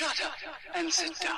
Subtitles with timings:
[0.00, 0.32] Shut up
[0.76, 1.36] and sit down.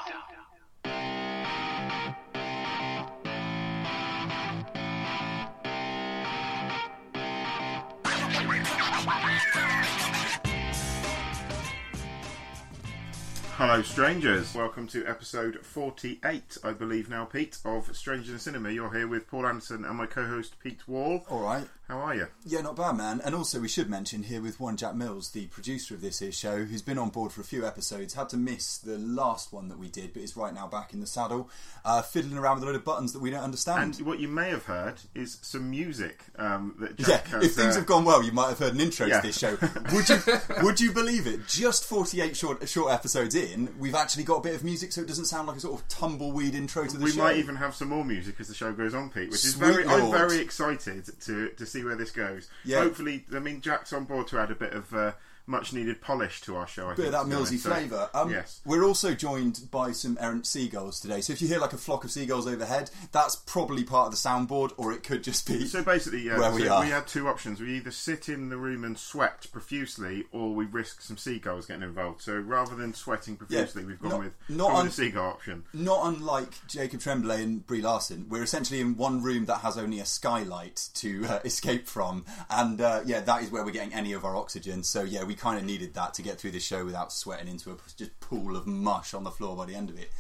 [13.55, 14.55] Hello, strangers.
[14.55, 18.71] Welcome to episode 48, I believe now, Pete, of Strangers in Cinema.
[18.71, 21.25] You're here with Paul Anderson and my co host, Pete Wall.
[21.29, 21.67] All right.
[21.93, 22.27] How are you?
[22.47, 23.21] Yeah, not bad, man.
[23.23, 26.33] And also, we should mention here with one Jack Mills, the producer of this here
[26.33, 29.69] show, who's been on board for a few episodes, had to miss the last one
[29.69, 31.51] that we did, but is right now back in the saddle,
[31.85, 33.99] uh, fiddling around with a load of buttons that we don't understand.
[33.99, 37.53] And what you may have heard is some music um, that yeah, Jack has, if
[37.57, 39.21] things uh, have gone well, you might have heard an intro Yeah.
[39.21, 39.59] to this show.
[39.93, 40.19] Would you
[40.63, 41.47] would you believe it?
[41.47, 45.03] Just forty eight short short episodes in, we've actually got a bit of music, so
[45.03, 47.17] it doesn't sound like a sort of tumbleweed intro to the We show.
[47.17, 49.53] We might even have some more music as the show goes on, Pete, which is
[49.55, 49.87] Sweet very.
[49.87, 52.49] I'm very excited to to see where this goes.
[52.65, 52.81] Yeah.
[52.81, 55.13] Hopefully, I mean Jack's on board to add a bit of uh,
[55.47, 56.87] much needed polish to our show.
[56.87, 57.59] I bit think, of that Millsy.
[57.59, 58.11] So, flavour.
[58.15, 58.61] Um, yes.
[58.65, 61.21] We're also joined by some errant seagulls today.
[61.21, 64.17] So if you hear like a flock of seagulls overhead, that's probably part of the
[64.17, 65.67] soundboard, or it could just be.
[65.67, 67.61] So basically, yeah, Where so we we, had two options.
[67.61, 71.83] We either sit in the room and sweat profusely, or we risk some seagulls getting
[71.83, 72.23] involved.
[72.23, 75.65] So rather than sweating profusely, we've gone not- with, not gone un- the seagull option.
[75.73, 80.01] Not unlike Jacob Tremblay and Brie Larson, we're essentially in one room that has only
[80.01, 84.13] a skylight to uh, escape from, and uh, yeah, that is where we're getting any
[84.13, 84.83] of our oxygen.
[84.83, 87.71] So yeah, we kind of needed that to get through the show without sweating into
[87.71, 90.11] a just pool of mush on the floor by the end of it.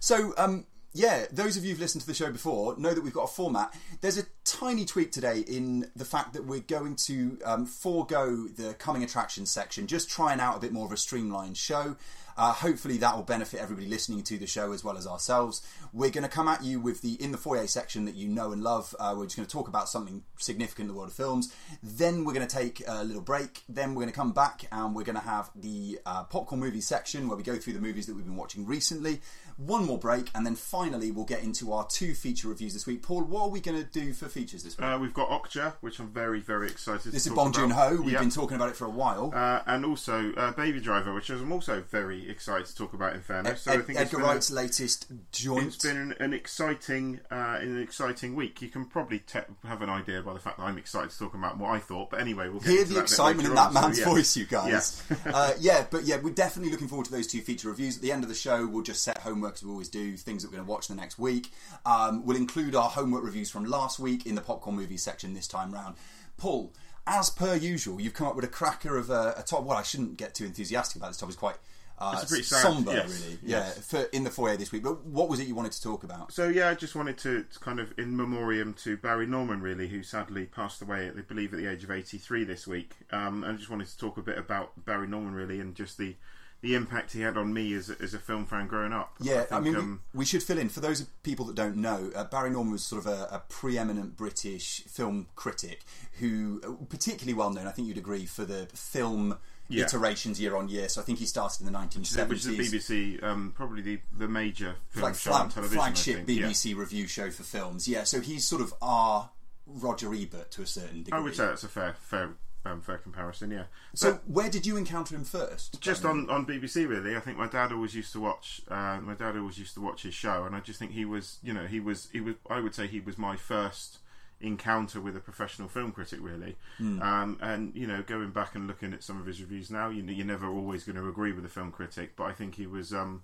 [0.00, 3.12] So um, yeah, those of you who've listened to the show before know that we've
[3.12, 3.74] got a format.
[4.00, 8.74] There's a tiny tweak today in the fact that we're going to um, forego the
[8.74, 11.96] coming attractions section, just trying out a bit more of a streamlined show.
[12.38, 15.60] Uh, hopefully that will benefit everybody listening to the show as well as ourselves.
[15.92, 18.52] We're going to come at you with the in the foyer section that you know
[18.52, 18.94] and love.
[19.00, 21.52] Uh, we're just going to talk about something significant in the world of films.
[21.82, 23.64] Then we're going to take a little break.
[23.68, 26.80] Then we're going to come back and we're going to have the uh, popcorn movie
[26.80, 29.20] section where we go through the movies that we've been watching recently.
[29.58, 33.02] One more break, and then finally we'll get into our two feature reviews this week.
[33.02, 34.86] Paul, what are we going to do for features this week?
[34.86, 37.70] Uh, we've got Okja, which I'm very, very excited this to is Bong Joon.
[37.70, 37.96] Ho.
[38.00, 38.20] We've Yeah.
[38.20, 39.32] been talking about it for a while.
[39.34, 43.14] Uh, and also uh, Baby Driver, which I'm also very excited to talk about.
[43.14, 45.66] In fairness, so I Ed- think it's Edgar been a- Wright's latest joint.
[45.74, 48.62] It's been an, an exciting, uh, an exciting week.
[48.62, 51.34] You can probably te- have an idea by the fact that I'm excited to talk
[51.34, 52.10] about what I thought.
[52.10, 54.04] But anyway, we'll get Hear into the excitement in that on, so man's yeah.
[54.04, 54.70] voice, you guys.
[54.70, 55.02] Yes.
[55.26, 57.96] uh, yeah, but yeah, we're definitely looking forward to those two feature reviews.
[57.96, 60.42] At the end of the show, we'll just set homework as we always do, things
[60.42, 61.50] that we're going to watch the next week.
[61.86, 65.48] Um, we'll include our homework reviews from last week in the popcorn movie section this
[65.48, 65.96] time round.
[66.36, 66.72] Paul,
[67.06, 69.64] as per usual, you've come up with a cracker of a, a top.
[69.64, 71.30] Well, I shouldn't get too enthusiastic about this topic.
[71.32, 71.56] It's quite.
[72.00, 73.38] Uh, It's pretty sad- somber, yes, really.
[73.42, 73.74] yes.
[73.76, 74.84] Yeah, for in the foyer this week.
[74.84, 76.30] But what was it you wanted to talk about?
[76.32, 79.88] So yeah, I just wanted to, to kind of in memoriam to Barry Norman, really,
[79.88, 82.92] who sadly passed away, at, I believe, at the age of 83 this week.
[83.10, 85.98] Um, and I just wanted to talk a bit about Barry Norman, really, and just
[85.98, 86.14] the
[86.60, 89.14] the impact he had on me as a, as a film fan growing up.
[89.20, 91.76] Yeah, I, think, mean, we- um, we, should fill in for those people that don't
[91.76, 92.10] know.
[92.14, 95.84] Uh, Barry Norman was sort of a, a preeminent British film critic
[96.18, 99.38] who, uh, particularly well known, I think you'd agree, for the film
[99.68, 99.84] Yeah.
[99.84, 100.88] iterations year on year.
[100.88, 102.28] So I think he started in the 1970s.
[102.28, 105.78] which is the BBC, um, probably the, the major film like show on flag, television.
[105.78, 106.40] Flagship think.
[106.40, 106.46] Yeah.
[106.48, 107.86] BBC review show for films.
[107.86, 109.30] Yeah, so he's sort of our
[109.66, 111.18] Roger Ebert to a certain degree.
[111.18, 112.30] I would say that's a fair fair
[112.64, 113.50] um, fair comparison.
[113.50, 113.64] Yeah.
[113.94, 115.80] so But where did you encounter him first?
[115.80, 117.16] just on, on BBC, really.
[117.16, 118.60] I think my dad always used to watch.
[118.68, 121.38] Uh, my dad always used to watch his show, and I just think he was,
[121.42, 122.34] you know, he was, he was.
[122.48, 123.98] I would say he was my first
[124.40, 126.56] encounter with a professional film critic, really.
[126.78, 127.02] Hmm.
[127.02, 130.02] Um, and you know, going back and looking at some of his reviews now, you
[130.02, 132.66] know, you're never always going to agree with a film critic, but I think he
[132.66, 132.92] was.
[132.92, 133.22] Um,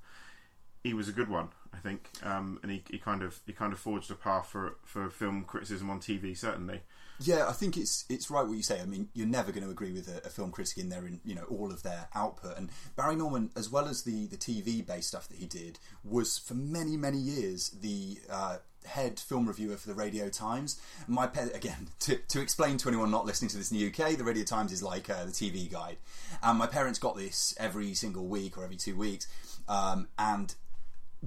[0.83, 3.73] he was a good one, I think, um, and he, he kind of he kind
[3.73, 6.83] of forged a path for for film criticism on TV, certainly.
[7.21, 8.81] Yeah, I think it's it's right what you say.
[8.81, 11.21] I mean, you're never going to agree with a, a film critic in their in
[11.25, 12.59] you know all of their output.
[12.59, 16.39] And Barry Norman, as well as the the TV based stuff that he did, was
[16.39, 20.81] for many many years the uh, head film reviewer for the Radio Times.
[21.07, 24.17] My pe- again to to explain to anyone not listening to this in the UK,
[24.17, 25.99] the Radio Times is like uh, the TV guide.
[26.43, 29.29] And my parents got this every single week or every two weeks,
[29.69, 30.55] um, and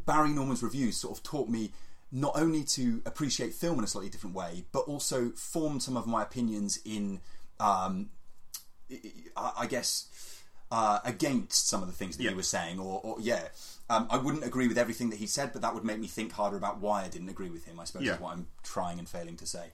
[0.06, 1.72] Barry Norman's reviews sort of taught me
[2.12, 6.07] not only to appreciate film in a slightly different way, but also form some of
[6.07, 7.19] my opinions in,
[7.59, 8.09] um,
[9.36, 10.07] I I guess,
[10.71, 12.30] uh, against some of the things that Yeah.
[12.31, 13.48] he was saying, or, or yeah.
[13.89, 16.33] Um, I wouldn't agree with everything that he said, but that would make me think
[16.33, 17.80] harder about why I didn't agree with him.
[17.80, 18.15] I suppose Yeah.
[18.15, 19.71] is what I'm trying and failing to say.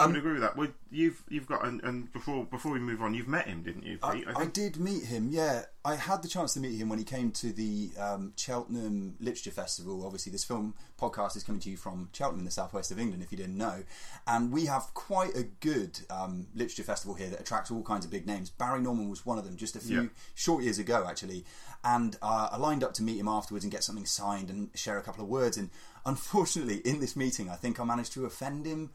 [0.00, 0.56] I would agree with that.
[0.56, 3.84] Well, you've you've got and, and before before we move on, you've met him, didn't
[3.84, 4.26] you, Pete?
[4.26, 5.28] I, I, did meet him.
[5.30, 9.16] Yeah, I had the chance to meet him when he came to the um, Cheltenham
[9.20, 10.04] Literature Festival.
[10.04, 13.22] Obviously, this film podcast is coming to you from Cheltenham in the southwest of England,
[13.22, 13.84] if you didn't know.
[14.26, 18.10] And we have quite a good um, literature festival here that attracts all kinds of
[18.10, 18.50] big names.
[18.50, 20.08] Barry Norman was one of them just a few Yeah.
[20.34, 21.44] short years ago, actually.
[21.84, 24.98] And uh, I lined up to meet him afterwards and get something signed and share
[24.98, 25.56] a couple of words.
[25.56, 25.70] And
[26.04, 28.90] unfortunately, in this meeting, I think I managed to offend him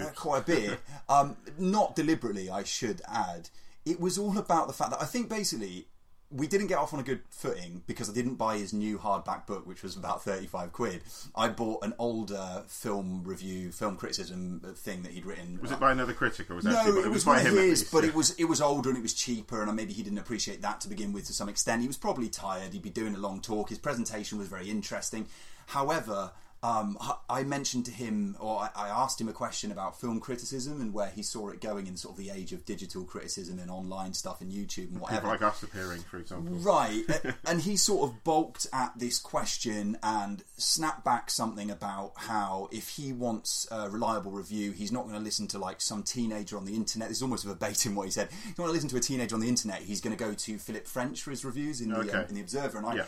[0.00, 0.80] uh, quite a bit.
[1.08, 3.50] um, not deliberately, I should add.
[3.84, 5.86] It was all about the fact that I think basically
[6.30, 9.46] we didn't get off on a good footing because I didn't buy his new hardback
[9.46, 11.02] book, which was about 35 quid.
[11.36, 15.60] I bought an older film review, film criticism thing that he'd written.
[15.60, 17.54] was it by another critic or was it No, actually, it was by him?
[17.54, 18.08] his, but yeah.
[18.08, 20.80] it was it was older and it was cheaper, and maybe he didn't appreciate that
[20.80, 21.82] to begin with to some extent.
[21.82, 22.72] He was probably tired.
[22.72, 23.68] He'd be doing a long talk.
[23.68, 25.28] His presentation was very interesting.
[25.66, 26.32] However,
[26.64, 26.96] um,
[27.28, 31.10] I mentioned to him, or I- asked him a question about film criticism and where
[31.10, 34.40] he saw it going in sort of the age of digital criticism and online stuff
[34.40, 35.20] and YouTube and whatever.
[35.20, 36.56] people like us appearing, for example.
[36.56, 37.02] Right,
[37.46, 42.88] and he sort of balked at this question and snapped back something about how if
[42.88, 46.64] he wants a reliable review, he's not going to listen to like some teenager on
[46.64, 47.08] the internet.
[47.08, 48.30] This is almost verbatim what he said.
[48.30, 49.82] He's not going to listen to a teenager on the internet.
[49.82, 52.40] He's going to go to Philip French for his reviews in the um, in the
[52.40, 53.04] Observer, and I Yeah.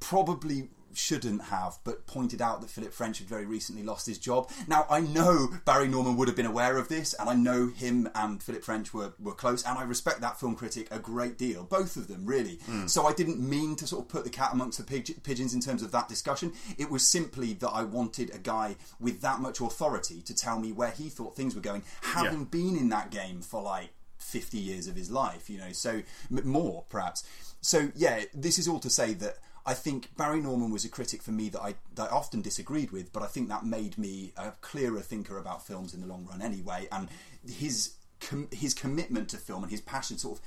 [0.00, 4.50] Probably shouldn't have, but pointed out that Philip French had very recently lost his job.
[4.68, 8.10] Now I know Barry Norman would have been aware of this, and I know him
[8.14, 11.64] and Philip French were, were close, and I respect that film critic a great deal,
[11.64, 12.56] both of them really.
[12.66, 12.86] Hmm.
[12.88, 15.60] So I didn't mean to sort of put the cat amongst the pig- pigeons in
[15.62, 16.52] terms of that discussion.
[16.76, 20.72] It was simply that I wanted a guy with that much authority to tell me
[20.72, 22.46] where he thought things were going, having Yeah.
[22.50, 26.46] been in that game for like 50 years of his life, you know, so m-
[26.46, 27.24] more perhaps.
[27.62, 31.22] So, yeah, this is all to say that I think Barry Norman was a critic
[31.22, 34.32] for me that I, that I often disagreed with, but I think that made me
[34.36, 36.88] a clearer thinker about films in the long run anyway.
[36.90, 37.08] And
[37.48, 40.44] his, com- his commitment to film and his passion sort of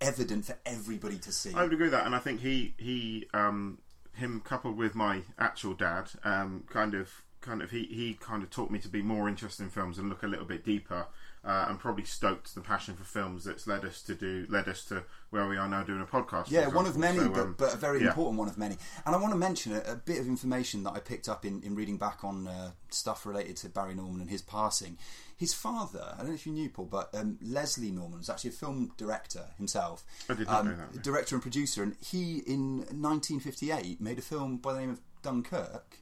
[0.00, 1.52] evident for everybody to see.
[1.54, 3.78] I would agree with that, and I think he he um,
[4.14, 7.10] him coupled with my actual dad um, kind of
[7.44, 10.08] kind of he, he kind of taught me to be more interested in films and
[10.08, 11.06] look a little bit deeper.
[11.46, 14.82] Uh, and probably stoked the passion for films that's led us to do led us
[14.82, 16.50] to where we are now doing a podcast.
[16.50, 18.08] Yeah, one of many, So, um, but, but a very yeah.
[18.08, 18.78] important one of many.
[19.04, 21.62] And I want to mention a, a bit of information that I picked up in,
[21.62, 24.96] in reading back on uh, stuff related to Barry Norman and his passing.
[25.36, 28.48] His father, I don't know if you knew, Paul, but um, Leslie Norman was actually
[28.48, 30.02] a film director himself.
[30.30, 31.02] I did not um, know that, no.
[31.02, 31.82] Director and producer.
[31.82, 35.98] And he, in 1958, made a film by the name of Dunkirk.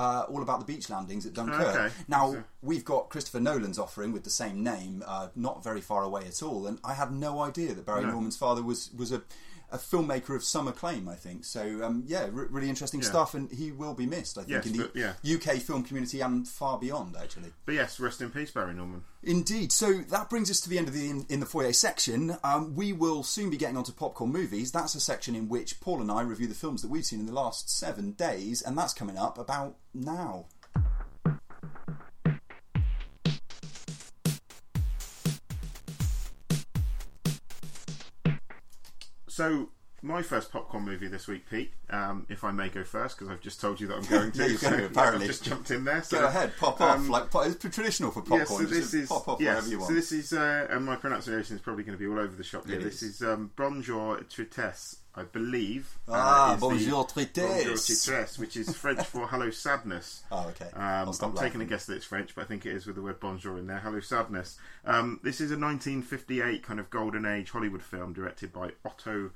[0.00, 1.60] Uh, all about the beach landings at Dunkirk.
[1.76, 1.94] Okay.
[2.08, 6.04] Now So- we've got Christopher Nolan's offering with the same name, uh, not very far
[6.04, 8.12] away at all, and I had no idea that Barry No.
[8.12, 9.20] Norman's father was was a,
[9.72, 11.08] a filmmaker of some acclaim.
[11.08, 11.82] I think so.
[11.84, 13.08] Um, yeah, re- really interesting Yeah.
[13.08, 14.36] stuff, and he will be missed.
[14.38, 15.14] I think Yes, in the but- yeah.
[15.36, 17.52] UK film community and far beyond, actually.
[17.66, 19.04] But yes, rest in peace, Barry Norman.
[19.22, 19.70] Indeed.
[19.72, 22.36] So that brings us to the end of the in, in the foyer section.
[22.42, 24.72] Um, we will soon be getting onto popcorn movies.
[24.72, 27.26] That's a section in which Paul and I review the films that we've seen in
[27.26, 30.46] the last seven days, and that's coming up about now.
[39.40, 39.70] So
[40.02, 41.72] my first popcorn movie this week, Pete.
[41.90, 44.50] Um, if I may go first, because I've just told you that I'm going to.
[44.50, 45.22] Yeah, to, apparently.
[45.24, 46.02] I've just jumped in there.
[46.02, 46.96] So, Go ahead, pop off.
[46.98, 48.66] um, like it's traditional for Yeah, popcorn.
[48.68, 49.88] so this is pop off yes, wherever you want.
[49.88, 52.44] So this is, uh, and my pronunciation is probably going to be all over the
[52.44, 52.78] shop here.
[52.78, 53.16] It this is.
[53.20, 55.98] is um, Bonjour Tristesse, I believe.
[56.08, 57.86] uh, Ah, the- Bonjour Bonjour Tristesse.
[57.86, 60.22] Tristesse, which is French for hello sadness.
[60.32, 60.66] Oh, okay.
[60.74, 62.86] Um, I'll I'm stop taking a guess that it's French, but I think it is
[62.86, 63.78] with the word bonjour in there.
[63.80, 64.58] Hello, sadness.
[64.84, 69.30] Um, this is a 1958 kind of golden age Hollywood film directed by Otto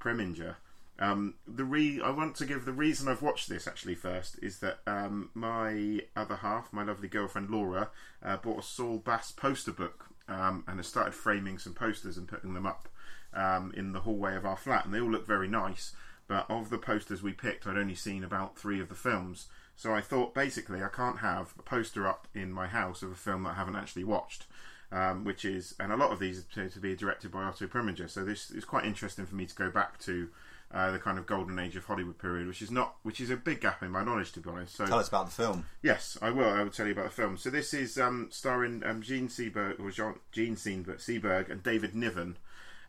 [0.00, 0.56] Preminger.
[0.98, 4.60] Um, the re- I want to give the reason I've watched this actually first is
[4.60, 7.90] that um, my other half, my lovely girlfriend Laura,
[8.22, 12.26] uh, bought a Saul Bass poster book um, and has started framing some posters and
[12.26, 12.88] putting them up
[13.34, 15.92] um, in the hallway of our flat, and they all look very nice.
[16.28, 19.46] But of the posters we picked, I'd only seen about three of the films.
[19.76, 23.16] So I thought basically I can't have a poster up in my house of a
[23.16, 24.46] film that I haven't actually watched.
[24.92, 28.08] Um, which is, and a lot of these appear to be directed by Otto Preminger.
[28.08, 30.28] So this is quite interesting for me to go back to
[30.72, 33.36] uh, the kind of golden age of Hollywood period, which is not, which is a
[33.36, 34.76] big gap in my knowledge, to be honest.
[34.76, 35.66] So Tell us about the film.
[35.82, 36.48] Yes, I will.
[36.48, 37.36] I will tell you about the film.
[37.36, 41.94] So this is um, starring um, Gene Seberg or Jean, Gene Seberg, Seberg and David
[41.94, 42.36] Niven,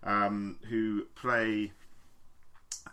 [0.03, 1.71] um, who play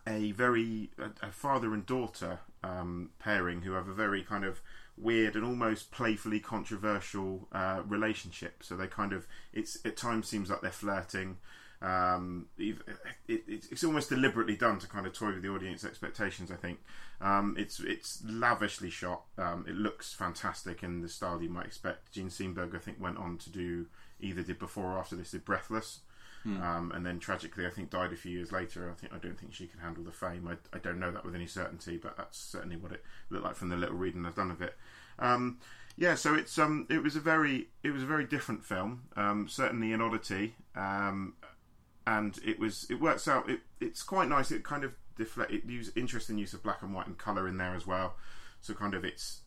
[0.06, 4.60] a very a, a father and daughter um, pairing who have a very kind of
[4.96, 8.62] weird and almost playfully controversial uh, relationship.
[8.62, 11.38] So they kind of it's at times seems like they're flirting.
[11.82, 12.76] Um, it,
[13.28, 16.50] it, it's almost deliberately done to kind of toy with the audience expectations.
[16.50, 16.78] I think
[17.20, 19.24] um, it's it's lavishly shot.
[19.36, 22.12] Um, it looks fantastic in the style you might expect.
[22.12, 23.86] Jean Steenberg, I think, went on to do
[24.20, 26.00] either did before or after this did Breathless,
[26.46, 28.90] um, and then tragically, I think died a few years later.
[28.90, 30.46] I think I don't think she can handle the fame.
[30.46, 33.56] I, I don't know that with any certainty, but that's certainly what it looked like
[33.56, 34.74] from the little reading I've done of it.
[35.18, 35.58] Um,
[35.96, 39.04] yeah, so it's um, it was a very it was a very different film.
[39.16, 41.34] Um, certainly an oddity, um,
[42.06, 43.48] and it was it works out.
[43.48, 44.50] It, it's quite nice.
[44.50, 45.52] It kind of deflect.
[45.52, 48.16] It use interesting use of black and white and color in there as well.
[48.60, 49.40] So kind of it's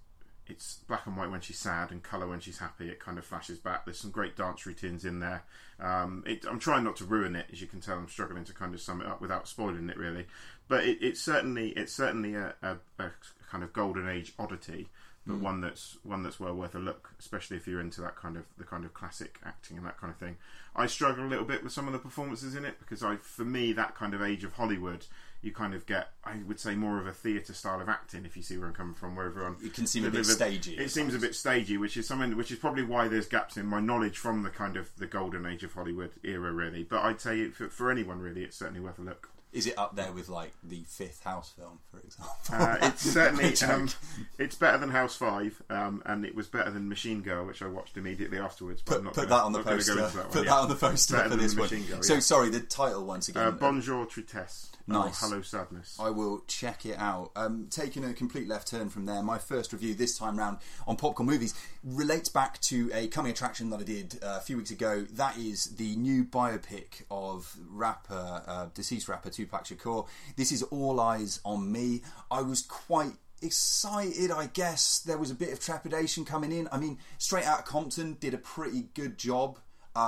[0.50, 2.90] it's black and white when she's sad and color when she's happy.
[2.90, 3.86] It kind of flashes back.
[3.86, 5.44] There's some great dance routines in there.
[5.80, 7.98] Um, it, I'm trying not to ruin it, as you can tell.
[7.98, 10.26] I'm struggling to kind of sum it up without spoiling it really.
[10.68, 13.12] But it, it's certainly it's certainly a, a, a
[13.50, 14.90] kind of golden age oddity
[15.28, 18.38] but one that's one that's well worth a look, especially if you're into that kind
[18.38, 20.38] of the kind of classic acting and that kind of thing.
[20.76, 23.44] I struggle a little bit with some of the performances in it because I, for
[23.44, 25.06] me, that kind of age of Hollywood,
[25.42, 28.26] you kind of get, I would say, more of a theatre style of acting.
[28.26, 30.78] If you see where I'm coming from, where everyone It can seem a bit stagey
[30.78, 33.66] It seems a bit stagey, which is something which is probably why there's gaps in
[33.66, 36.84] my knowledge from the kind of the golden age of Hollywood era, really.
[36.84, 39.30] But I'd say for, for anyone, really, it's certainly worth a look.
[39.58, 42.36] Is it up there with like the fifth House film, for example?
[42.54, 43.90] Uh, it's certainly um,
[44.38, 47.68] it's better than House Five, um, and it was better than Machine Girl, which I
[47.68, 48.84] watched immediately afterwards.
[48.86, 49.96] But put not put gonna- that on the poster.
[49.96, 50.52] Go that put yeah.
[50.52, 51.70] that on the poster Better for this one.
[51.70, 52.20] Girl, So yeah.
[52.20, 53.44] sorry, the title once again.
[53.44, 54.70] Uh, Bonjour Tristesse.
[54.90, 55.22] Nice.
[55.22, 55.98] Or Hello Sadness.
[56.00, 57.32] I will check it out.
[57.36, 60.96] Um, taking a complete left turn from there, my first review this time round on
[60.96, 64.72] Popcorn Movies relates back to a coming attraction that I did uh, a few weeks
[64.72, 65.06] ago.
[65.12, 70.08] That is the new biopic of rapper, uh, deceased rapper Tupac Shakur.
[70.36, 72.02] This is All Eyez on Me.
[72.30, 75.00] I was quite excited, I guess.
[75.00, 76.68] There was a bit of trepidation coming in.
[76.72, 79.60] I mean, Straight Out Compton did a pretty good job.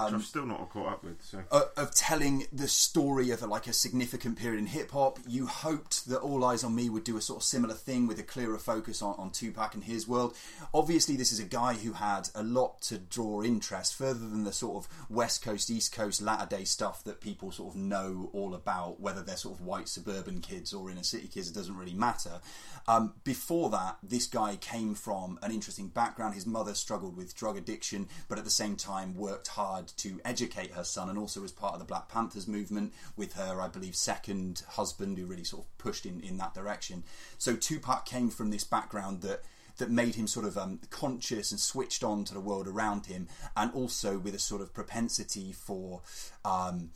[0.05, 1.21] Which I'm still not caught up with.
[1.23, 5.19] So uh, of telling the story of a, like a significant period in hip hop.
[5.27, 8.19] You hoped that All Eyez on Me would do a sort of similar thing with
[8.19, 10.35] a clearer focus on, on Tupac and his world.
[10.73, 14.53] Obviously, this is a guy who had a lot to draw interest, further than the
[14.53, 18.53] sort of West Coast, East Coast, latter day stuff that people sort of know all
[18.53, 21.93] about, whether they're sort of white suburban kids or inner city kids, it doesn't really
[21.93, 22.41] matter.
[22.87, 26.33] Um, before that, this guy came from an interesting background.
[26.33, 30.71] His mother struggled with drug addiction, but at the same time worked hard to educate
[30.71, 33.95] her son, and also as part of the Black Panthers movement with her, I believe,
[33.95, 37.03] second husband, who really sort of pushed in, in that direction.
[37.37, 39.43] So Tupac came from this background that
[39.77, 43.27] that made him sort of um, conscious and switched on to the world around him,
[43.55, 46.01] and also with a sort of propensity for
[46.43, 46.89] um,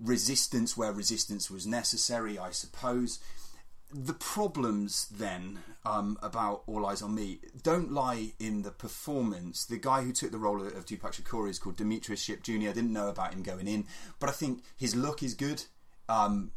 [0.00, 3.20] resistance where resistance was necessary, I suppose
[3.92, 9.64] the problems then um, about All Eyez on Me don't lie in the performance.
[9.64, 12.52] The guy who took the role of Tupac Shakur is called Demetrius Shipp Jr.
[12.52, 13.86] I didn't know about him going in,
[14.18, 15.64] but I think his look is good.
[16.08, 16.52] Um,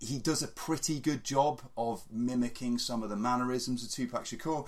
[0.00, 4.66] he does a pretty good job of mimicking some of the mannerisms of Tupac Shakur.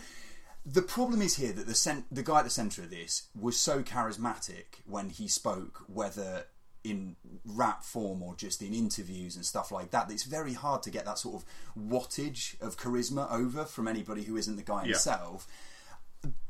[0.66, 3.58] The problem is here that the cent- the guy at the centre of this was
[3.58, 6.46] so charismatic when he spoke, whether
[6.84, 10.82] in rap form or just in interviews and stuff like that, that it's very hard
[10.84, 11.44] to get that sort of
[11.78, 15.46] wattage of charisma over from anybody who isn't the guy himself.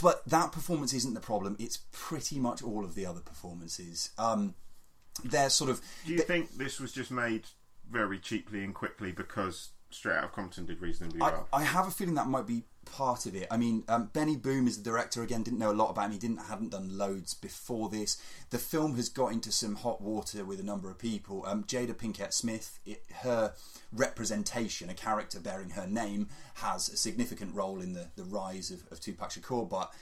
[0.01, 1.57] But that performance isn't the problem.
[1.59, 4.11] It's pretty much all of the other performances.
[4.17, 4.55] Um,
[5.25, 7.45] they're sort of do you think this was just made
[7.91, 11.49] very cheaply and quickly because Straight Out of Compton did reasonably I, well?
[11.53, 13.47] I have a feeling that might be part of it.
[13.51, 15.43] I mean, um, Benny Boom is the director again.
[15.43, 16.13] Didn't know a lot about him.
[16.13, 18.21] He didn't hadn't done loads before this.
[18.51, 21.45] The film has got into some hot water with a number of people.
[21.47, 23.55] Um, Jada Pinkett Smith, it, her
[23.93, 28.83] representation, a character bearing her name, has a significant role in the the rise of,
[28.91, 29.93] of Tupac Shakur, but.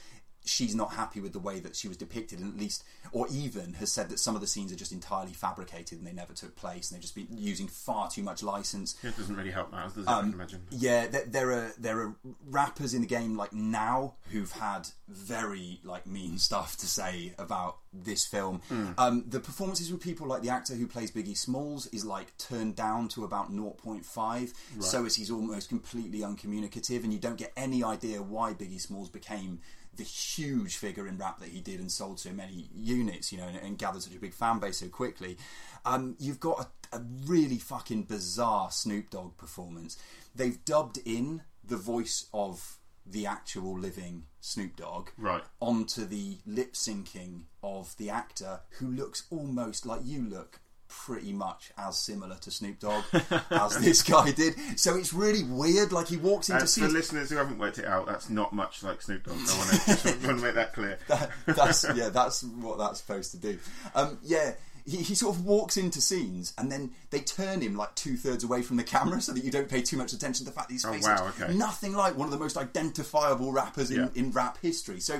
[0.47, 3.73] She's not happy with the way that she was depicted, and at least, or even
[3.73, 6.55] has said that some of the scenes are just entirely fabricated and they never took
[6.55, 8.95] place, and they've just been using far too much license.
[9.03, 10.09] It doesn't really help matters, does it?
[10.09, 10.61] Um, I can imagine.
[10.71, 15.79] Yeah, there, there are there are rappers in the game like now who've had very
[15.83, 18.61] like mean stuff to say about this film.
[18.97, 22.75] Um, the performances with people like the actor who plays Biggie Smalls is like turned
[22.75, 24.53] down to about 0.5.
[24.79, 29.09] So as he's almost completely uncommunicative, and you don't get any idea why Biggie Smalls
[29.09, 29.59] became
[29.97, 33.47] the huge figure in rap that he did and sold so many units, you know,
[33.47, 35.37] and, and gathered such a big fan base so quickly.
[35.85, 39.97] Um, you've got a, a really fucking bizarre Snoop Dogg performance.
[40.35, 45.43] They've dubbed in the voice of the actual living Snoop Dogg Right.
[45.59, 51.71] onto the lip syncing of the actor who looks almost like you look pretty much
[51.77, 53.03] as similar to Snoop Dogg
[53.51, 54.55] as this guy did.
[54.79, 55.91] So it's really weird.
[55.91, 56.93] Like he walks into for scenes.
[56.93, 59.35] listeners who haven't worked it out, that's not much like Snoop Dogg.
[59.35, 60.99] I want to, just want to make that clear.
[61.45, 63.57] that's yeah, that's what that's supposed to do.
[63.95, 64.53] Um, yeah,
[64.85, 68.43] he, he sort of walks into scenes and then they turn him like two thirds
[68.45, 70.69] away from the camera so that you don't pay too much attention to the fact
[70.69, 71.53] that his Oh, wow, okay.
[71.53, 74.07] nothing like one of the most identifiable rappers in, Yeah.
[74.15, 75.01] in rap history.
[75.01, 75.19] So,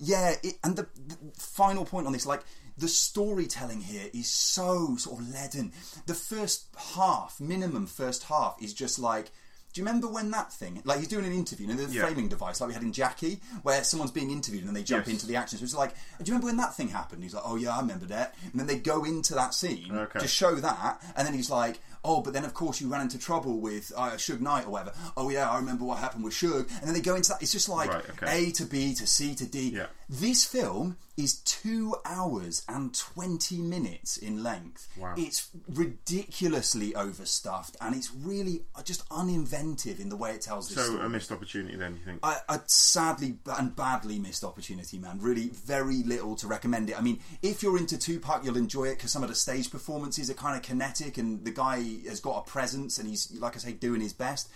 [0.00, 2.42] yeah, it, and the, the final point on this, like,
[2.76, 5.72] the storytelling here is so sort of leaden.
[6.06, 9.30] The first half, minimum first half, is just like.
[9.72, 12.04] Do you remember when that thing, like he's doing an interview, you know, the Yeah.
[12.04, 15.04] framing device like we had in Jackie, where someone's being interviewed and then they jump
[15.08, 15.14] Yes.
[15.14, 15.58] into the action.
[15.58, 17.24] So it's like, do you remember when that thing happened?
[17.24, 18.36] He's like, oh yeah, I remember that.
[18.52, 20.20] And then they go into that scene Okay.
[20.20, 23.18] to show that, and then he's like, oh, but then of course you ran into
[23.18, 24.92] trouble with uh, Suge Knight or whatever.
[25.16, 26.68] Oh yeah, I remember what happened with Suge.
[26.78, 27.42] And then they go into that.
[27.42, 28.46] It's just like Right, okay.
[28.48, 29.70] A to B to C to D.
[29.70, 29.86] Yeah.
[30.08, 34.88] This film is two hours and 20 minutes in length.
[34.98, 35.14] Wow.
[35.16, 40.84] It's ridiculously overstuffed and it's really just uninventive in the way it tells this So
[40.92, 41.06] story.
[41.06, 42.18] a missed opportunity then, you think?
[42.22, 45.18] I, a sadly and badly missed opportunity, man.
[45.20, 46.98] Really, very little to recommend it.
[46.98, 50.30] I mean, if you're into Tupac, you'll enjoy it because some of the stage performances
[50.30, 51.76] are kind of kinetic, and the guy
[52.08, 54.48] has got a presence, and he's, like I say, doing his best.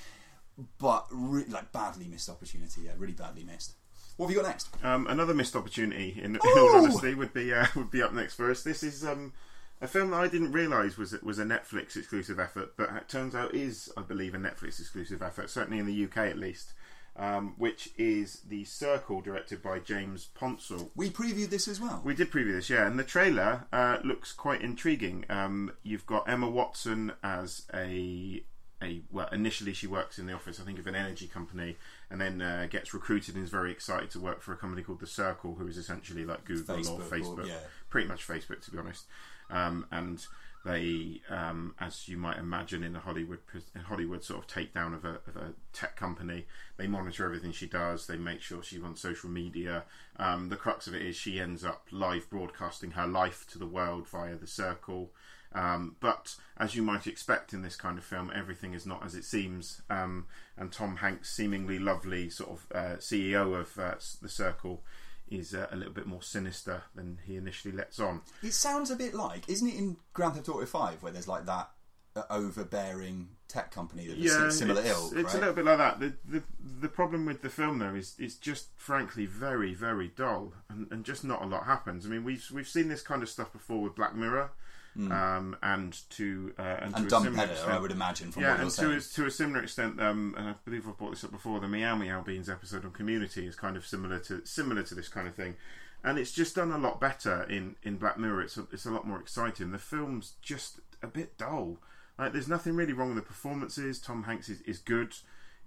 [0.79, 3.75] But re- like badly missed opportunity, yeah, really badly missed.
[4.19, 4.69] What have you got next?
[4.83, 8.35] Um, another missed opportunity, in, in all honesty, would be uh, would be up next
[8.35, 8.65] for us.
[8.65, 9.33] This is um,
[9.81, 13.37] a film that I didn't realise was was a Netflix exclusive effort, but it turns
[13.37, 15.51] out is, I believe, a Netflix exclusive effort.
[15.51, 16.73] Certainly in the UK, at least.
[17.15, 20.91] Um, which is the Circle, directed by James Ponsoldt.
[20.95, 22.01] We previewed this as well.
[22.05, 25.25] We did preview this, yeah, and the trailer uh, looks quite intriguing.
[25.29, 28.45] Um, you've got Emma Watson as a
[28.83, 31.77] a well, initially she works in the office, I think, of an energy company,
[32.11, 35.01] and then uh, gets recruited and is very excited to work for a company called
[35.01, 37.59] the Circle, who is essentially like Google or Facebook or- yeah.
[37.91, 39.07] pretty much Facebook, to be honest.
[39.51, 40.25] Um, and
[40.65, 43.39] they, um, as you might imagine, in a Hollywood
[43.87, 48.07] Hollywood sort of takedown of a, of a tech company, they monitor everything she does.
[48.07, 49.85] They make sure she's on social media.
[50.19, 53.67] Um, the crux of it is she ends up live broadcasting her life to the
[53.67, 55.11] world via the Circle.
[55.55, 59.15] Um, but as you might expect in this kind of film, everything is not as
[59.15, 59.81] it seems.
[59.89, 60.27] Um,
[60.57, 64.83] and Tom Hanks, seemingly lovely sort of uh, CEO of uh, the Circle,
[65.31, 68.23] is uh, a little bit more sinister than he initially lets on.
[68.43, 71.47] It sounds a bit like, isn't it in Grand Theft Auto 5 where there's like
[71.47, 71.71] that
[72.17, 75.35] uh, overbearing tech company that is Yeah, similar it's, ilk, it's right?
[75.35, 76.01] a little bit like that.
[76.01, 76.43] The, the
[76.81, 81.05] the problem with the film though is it's just frankly very very dull and, and
[81.05, 82.05] just not a lot happens.
[82.07, 84.51] I mean we've we've seen this kind of stuff before with Black Mirror,
[84.99, 88.33] um, and to uh, and, and to a dumb similar Peddler, extent, I would imagine,
[88.33, 90.99] from yeah, what and to a, to a similar extent, um, and I believe I've
[90.99, 91.61] brought this up before.
[91.61, 95.09] The Meow Meow Beans episode on Community is kind of similar to similar to this
[95.09, 95.57] kind of thing,
[96.03, 98.43] and it's just done a lot better in, in Black Mirror.
[98.43, 99.71] It's a, it's a lot more exciting.
[99.71, 101.79] The film's just a bit dull.
[102.19, 104.01] Like, there's nothing really wrong with the performances.
[104.01, 105.15] Tom Hanks is, is good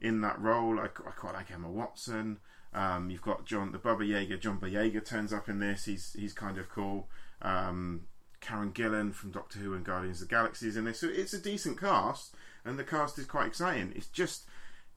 [0.02, 0.80] in that role.
[0.80, 2.40] I, I quite like Emma Watson.
[2.74, 4.40] Um, you've got John the Bubba Yeager.
[4.40, 5.86] John Boyega turns up in this.
[5.86, 7.08] He's he's kind of cool.
[7.42, 8.02] Um,
[8.42, 11.00] Karen Gillan from Doctor Who and Guardians of the Galaxy is in this.
[11.00, 13.94] So it's a decent cast, and the cast is quite exciting.
[13.96, 14.46] It's just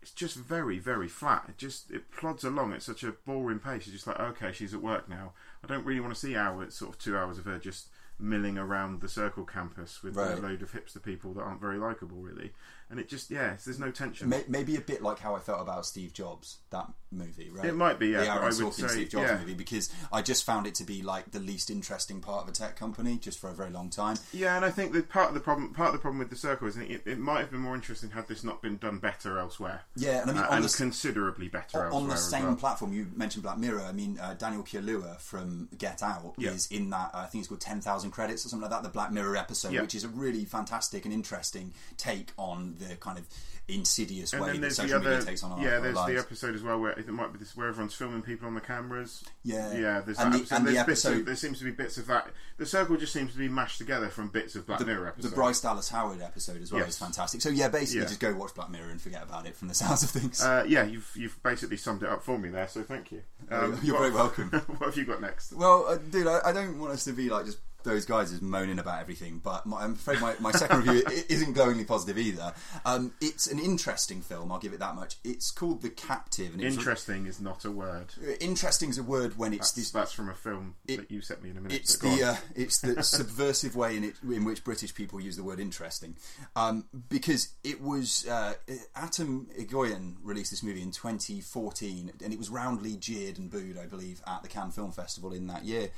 [0.03, 1.45] it's just very very flat.
[1.49, 3.83] It just it plods along at such a boring pace.
[3.87, 5.33] It's just like okay, she's at work now.
[5.63, 8.57] I don't really want to see hours, sort of two hours of her just milling
[8.57, 10.39] around the Circle campus with Right.
[10.39, 12.53] a load of hipster people that aren't very likable really.
[12.91, 14.29] And it just yeah, there's no tension.
[14.49, 17.65] Maybe a bit like how I felt about Steve Jobs, that movie, right?
[17.67, 19.39] It might be, yeah, The Aaron Sorkin say- Steve Jobs yeah.
[19.39, 22.53] movie, because I just found it to be like the least interesting part of a
[22.53, 24.17] tech company, just for a very long time.
[24.33, 26.37] Yeah, and I think that part of the problem part of the problem with the
[26.37, 29.39] circle is it, it might have been more interesting had this not been done better
[29.39, 29.83] elsewhere.
[29.97, 32.11] Yeah, and I mean, Uh, on and the considerably better on elsewhere.
[32.11, 32.57] the same well.
[32.57, 33.83] platform you mentioned Black Mirror.
[33.83, 36.51] I mean, uh, Daniel Kaluuya from Get Out Yeah.
[36.51, 37.11] is in that.
[37.15, 38.87] Uh, I think it's called Ten Thousand Credits or something like that.
[38.87, 39.81] The Black Mirror episode, Yeah.
[39.83, 43.27] which is a really fantastic and interesting take on the kind of
[43.67, 45.77] insidious And way that the social media takes on our, yeah.
[45.77, 46.13] our There's lives.
[46.13, 48.61] the episode as well where it might be this where everyone's filming people on the
[48.61, 49.25] cameras.
[49.43, 49.73] Yeah.
[49.73, 50.01] yeah.
[50.01, 50.57] There's And that the- episode.
[50.57, 52.29] and the There's bits of- there seems to be bits of that.
[52.59, 55.31] The circle just seems to be mashed together from bits of Black Mirror episode.
[55.31, 55.35] the.
[55.35, 56.91] Bryce Dallas Howard episode as well Yes.
[56.91, 57.41] is fantastic.
[57.41, 58.09] So yeah, basically Yeah.
[58.09, 60.43] just go watch Black Mirror and forget about it from the sounds of things.
[60.43, 63.23] Uh, yeah, you've you've basically summed it up for me there, so thank you.
[63.51, 64.51] Um, You're what- very welcome.
[64.79, 65.53] what have you got next?
[65.55, 68.43] Well, uh, dude, I, I don't want us to be like just those guys is
[68.43, 72.53] moaning about everything, but my, I'm afraid my, my second review isn't glowingly positive either.
[72.85, 75.17] Um, it's an interesting film, I'll give it that much.
[75.23, 78.07] It's called The Captive, and Interesting is not a word.
[78.41, 79.91] interesting is a word when it's That's, this.
[79.93, 81.77] that's from a film It- that you sent me in a minute.
[81.81, 85.45] It's the uh, it's the subversive way in it in which British people use the
[85.45, 86.17] word interesting,
[86.57, 88.55] um, because it was uh,
[88.97, 93.87] Atom Egoyan released this movie in 2014, and it was roundly jeered and booed, I
[93.87, 95.91] believe, at the Cannes Film Festival in that year.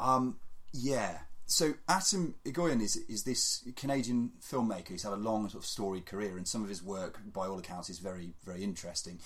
[0.00, 0.36] Um,
[0.76, 1.18] yeah.
[1.48, 4.88] So Atom Egoyan is is this Canadian filmmaker.
[4.88, 7.58] He's had a long sort of storied career, and some of his work, by all
[7.58, 9.20] accounts, is very very interesting.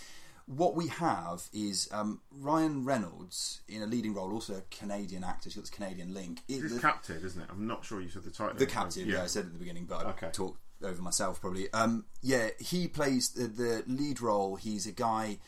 [0.46, 5.44] what we have is um, Ryan Reynolds in a leading role, also a Canadian actor.
[5.48, 6.40] She's got this Canadian link.
[6.48, 7.48] It- It's the- captive, isn't it?
[7.50, 8.58] I'm not sure you said the title.
[8.58, 9.22] the captive, yeah.
[9.22, 11.72] I said at the beginning, but I talked over myself probably.
[11.72, 14.56] Um, yeah, he plays the, the lead role.
[14.56, 15.38] He's a guy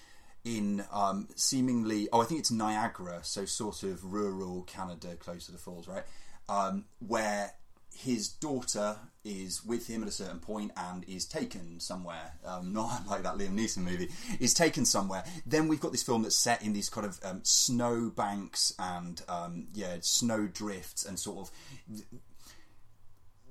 [0.45, 5.53] in um, seemingly, oh, I think it's Niagara, so sort of rural Canada, close to
[5.53, 6.05] the falls, right?
[6.49, 7.53] Um, where
[7.95, 13.07] his daughter is with him at a certain point and is taken somewhere, um, not
[13.07, 15.25] like that Liam Neeson movie, is taken somewhere.
[15.47, 19.23] Then we've got this film that's set in these kind of um, snow banks and
[19.29, 22.03] um, yeah, snow drifts and sort of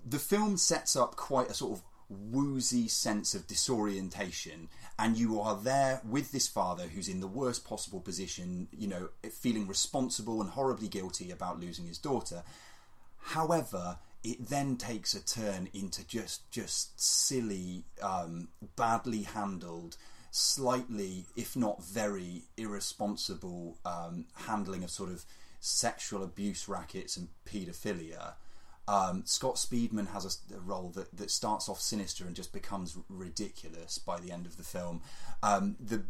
[0.06, 4.68] the film sets up quite a sort of woozy sense of disorientation
[5.02, 9.10] and you are there with this father who's in the worst possible position you know
[9.32, 12.44] feeling responsible and horribly guilty about losing his daughter.
[13.20, 19.98] However it then takes a turn into just just silly um, badly handled
[20.30, 25.26] slightly if not very irresponsible um, handling of sort of
[25.60, 28.34] sexual abuse rackets and paedophilia
[28.88, 32.98] um, Scott Speedman has a, a role that, that starts off sinister and just becomes
[33.10, 35.02] ridiculous by the end of the film.
[35.44, 36.04] Um, the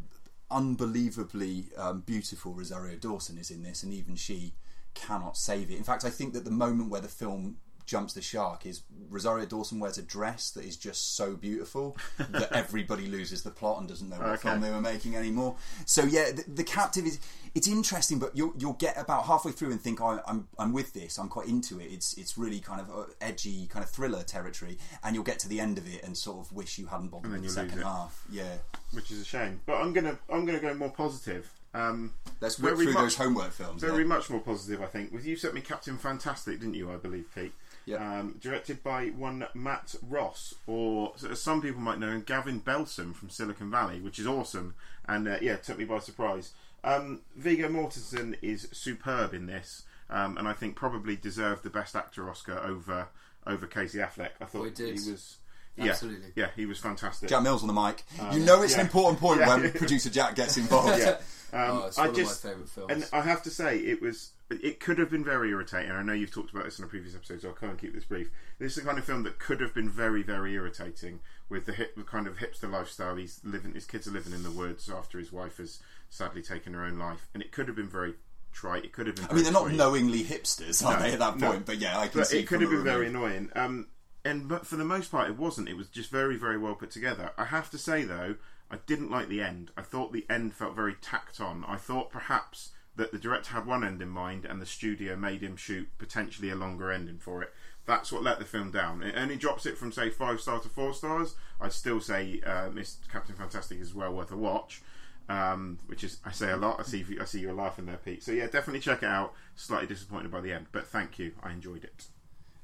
[0.49, 4.53] unbelievably um, beautiful Rosario Dawson is in this, and even she
[4.93, 5.77] cannot save it.
[5.77, 7.57] In fact, I think that the moment where the film
[7.91, 11.97] jumps the shark is Rosario Dawson wears a dress that is just so beautiful
[12.29, 14.47] that everybody loses the plot and doesn't know what Okay.
[14.49, 15.57] film they were making anymore.
[15.85, 17.19] So yeah, the, the captive is
[17.53, 20.93] it's interesting, but you'll you'll get about halfway through and think oh, I'm I'm with
[20.93, 21.17] this.
[21.19, 21.91] I'm quite into it.
[21.91, 25.49] It's it's really kind of uh, edgy, kind of thriller territory, and you'll get to
[25.49, 28.23] the end of it and sort of wish you hadn't bothered with the second half.
[28.31, 28.55] Yeah,
[28.93, 29.59] which is a shame.
[29.65, 31.51] But I'm gonna I'm gonna go more positive.
[31.73, 33.81] Um, let's whip very through much- those homework films.
[33.81, 34.07] Very yeah.
[34.07, 35.11] much more positive, I think.
[35.11, 36.89] With you sent me Captain Fantastic, didn't you?
[36.91, 37.53] I believe, Pete.
[37.91, 38.19] Yeah.
[38.19, 43.13] Um, directed by one Matt Ross, or as some people might know him, Gavin Belson
[43.15, 44.75] from Silicon Valley, which is awesome.
[45.07, 46.51] And uh, yeah, took me by surprise.
[46.83, 51.95] Um, Viggo Mortensen is superb in this, um, and I think probably deserved the Best
[51.95, 53.07] Actor Oscar over
[53.45, 54.29] over Casey Affleck.
[54.39, 55.37] I thought Oh, he was.
[55.77, 56.31] Yeah, Absolutely.
[56.35, 57.29] yeah, he was fantastic.
[57.29, 58.03] Jack Mills on the mic.
[58.33, 58.81] you know it's yeah.
[58.81, 59.47] an important point Yeah.
[59.57, 60.99] when producer Jack gets involved.
[60.99, 61.17] yeah.
[61.53, 62.91] Um, Oh, it's I just, of my favourite films.
[62.91, 64.31] And I have to say, it was.
[64.51, 65.91] It could have been very irritating.
[65.91, 67.93] I know you've talked about this in a previous episode, so I'll kind of keep
[67.93, 68.29] this brief.
[68.59, 71.73] This is the kind of film that could have been very, very irritating with the,
[71.73, 73.15] hip, the kind of hipster lifestyle.
[73.15, 73.73] He's living.
[73.73, 76.97] His kids are living in the woods after his wife has sadly taken her own
[76.97, 78.15] life, and it could have been very
[78.51, 78.83] trite.
[78.83, 79.27] It could have been.
[79.29, 81.13] I mean, they're not knowingly hipsters, are No, they?
[81.13, 81.51] At that no.
[81.51, 82.39] point, but yeah, I can but see.
[82.39, 83.49] it could have been very annoying.
[83.55, 83.87] Um,
[84.25, 85.69] and but for the most part, it wasn't.
[85.69, 87.31] It was just very, very well put together.
[87.37, 88.35] I have to say though,
[88.69, 89.71] I didn't like the end.
[89.77, 91.65] I thought the end felt very tacked on.
[91.67, 95.41] I thought perhaps that the director had one end in mind, and the studio made
[95.41, 97.51] him shoot potentially a longer ending for it.
[97.87, 99.01] That's what let the film down.
[99.01, 101.33] It only drops it from say five star to four stars.
[101.59, 104.83] I'd still say uh, Miss Captain Fantastic is well worth a watch.
[105.29, 106.79] Um, which is I say a lot.
[106.79, 108.21] I see I see you're laughing there, Pete.
[108.21, 109.33] So yeah, definitely check it out.
[109.55, 111.31] Slightly disappointed by the end, but thank you.
[111.41, 112.05] I enjoyed it.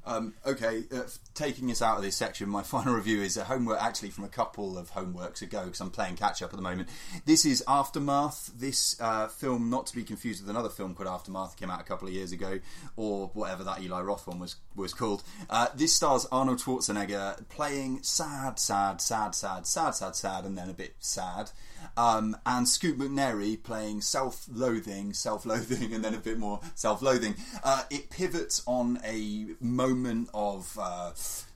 [0.07, 1.01] Um, okay, uh,
[1.33, 4.29] taking us out of this section, my final review is a homework actually from a
[4.29, 6.87] couple of homeworks ago because I'm playing catch up at the moment.
[7.25, 8.49] This is Aftermath.
[8.57, 11.83] This uh, film, not to be confused with another film called Aftermath, came out a
[11.83, 12.59] couple of years ago,
[12.95, 15.23] or whatever that Eli Roth one was was called.
[15.49, 20.69] Uh, this stars Arnold Schwarzenegger playing sad, sad, sad, sad, sad, sad, sad, and then
[20.69, 21.51] a bit sad.
[21.95, 27.35] Um, and Scoot McNairy playing self-loathing, self-loathing, and then a bit more self-loathing.
[27.63, 29.96] Uh, it pivots on a moment
[30.33, 30.77] of.
[30.79, 31.11] Uh,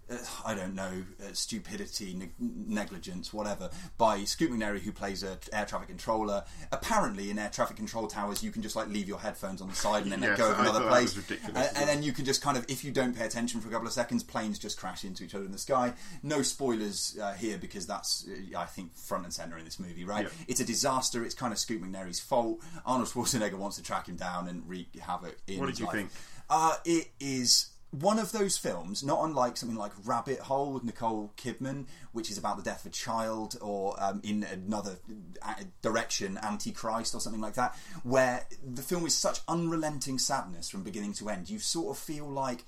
[0.10, 5.38] uh, I don't know, uh, stupidity, neg- negligence, whatever, by Scoot McNairy, who plays a
[5.54, 6.44] air traffic controller.
[6.74, 9.76] Apparently, in air traffic control towers, you can just like leave your headphones on the
[9.76, 12.66] side and then Yes, go another place, ridiculous And- then you can just kind of,
[12.68, 15.34] if you don't pay attention for a couple of seconds, planes just crash into each
[15.34, 15.94] other in the sky.
[16.24, 20.04] No spoilers uh, here because that's, uh, I think, front and center in this movie,
[20.04, 20.26] right?
[20.26, 20.46] Yeah.
[20.50, 21.24] It's a disaster.
[21.24, 22.60] It's kind of Scoot McNairy's fault.
[22.86, 25.96] Arnold Schwarzenegger wants to track him down and wreak havoc in What did you life.
[25.96, 26.10] think?
[26.50, 31.34] Uh, it is one of those films, not unlike something like Rabbit Hole with Nicole
[31.36, 34.98] Kidman, which is about the death of a child, or um, in another
[35.42, 40.84] uh, direction, Antichrist, or something like that, where the film is such unrelenting sadness from
[40.84, 41.50] beginning to end.
[41.50, 42.64] You sort of feel like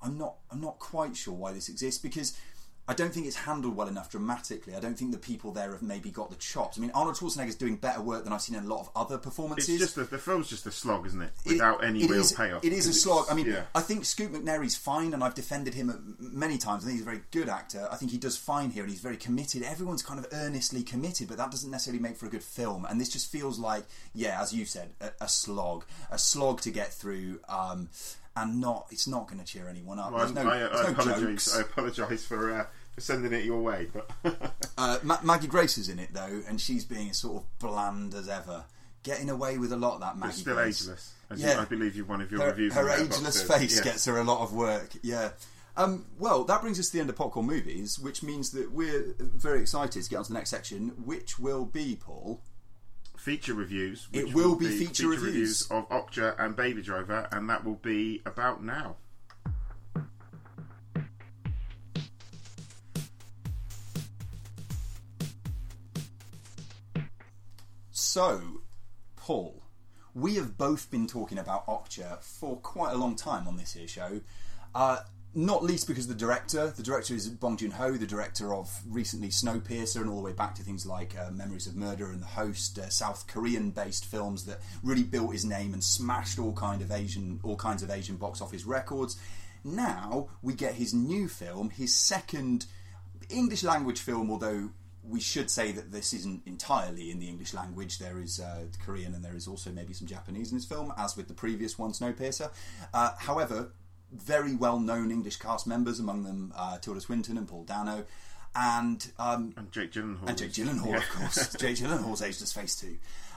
[0.00, 2.36] I'm not, I'm not quite sure why this exists because.
[2.88, 4.74] I don't think it's handled well enough dramatically.
[4.74, 6.78] I don't think the people there have maybe got the chops.
[6.78, 9.18] I mean, Arnold Schwarzenegger's doing better work than I've seen in a lot of other
[9.18, 9.68] performances.
[9.68, 11.30] It's just a, the film's just a slog, isn't it?
[11.44, 12.64] It- Without any it real is- payoff.
[12.64, 13.26] It is a slog.
[13.30, 13.64] I mean, yeah.
[13.74, 16.82] I think Scoot McNairy's fine, and I've defended him many times.
[16.82, 17.86] I think he's a very good actor.
[17.92, 19.62] I think he does fine here, and he's very committed.
[19.62, 22.86] Everyone's kind of earnestly committed, but that doesn't necessarily make for a good film.
[22.86, 26.70] And this just feels like, yeah, as you said, a, a slog, a slog to
[26.70, 27.40] get through.
[27.50, 27.90] Um,
[28.36, 30.12] and not, it's not going to cheer anyone up.
[30.12, 31.56] Well, no, I, I, no apologise.
[31.56, 32.66] I apologise for uh,
[33.00, 33.88] sending it your way.
[33.92, 34.10] But
[34.78, 38.14] Uh, Ma- Maggie Grace is in it though, and she's being as sort of bland
[38.14, 38.64] as ever,
[39.02, 40.16] getting away with a lot of that.
[40.16, 40.82] Maggie still Grace.
[40.82, 41.12] ageless.
[41.30, 41.54] As Yeah.
[41.56, 42.74] you, I believe you one of your Her, reviews.
[42.74, 43.80] her ageless face Yes.
[43.84, 44.90] gets her a lot of work.
[45.02, 45.30] Yeah.
[45.76, 49.14] Um, well, that brings us to the end of popcorn movies, which means that we're
[49.18, 52.40] very excited to get on to the next section, which will be Paul.
[53.16, 54.06] feature reviews.
[54.12, 55.62] It which will be feature reviews.
[55.70, 58.96] of Okja and Baby Driver, and that will be about now.
[68.00, 68.60] So,
[69.16, 69.64] Paul,
[70.14, 73.88] we have both been talking about Okja for quite a long time on this here
[73.88, 74.20] show.
[74.72, 74.98] Uh,
[75.34, 79.30] not least because the director, the director is Bong Joon Ho, the director of recently
[79.30, 82.26] Snowpiercer and all the way back to things like uh, Memories of Murder and The
[82.26, 86.92] Host, uh, South Korean-based films that really built his name and smashed all kind of
[86.92, 89.18] Asian, all kinds of Asian box office records.
[89.64, 92.66] Now we get his new film, his second
[93.28, 94.70] English language film, although
[95.08, 97.98] we should say that this isn't entirely in the English language.
[97.98, 101.16] There is uh, Korean and there is also maybe some Japanese in this film, as
[101.16, 102.50] with the previous one, Snowpiercer.
[102.92, 103.72] Uh, however,
[104.12, 108.04] very well known English cast members, among them uh, Tilda Swinton and Paul Dano.
[108.54, 110.26] And um, And Jake Gyllenhaal.
[110.28, 111.54] and Jake Gyllenhaal, of course.
[111.60, 112.96] Jake Gyllenhaal's aged his face too.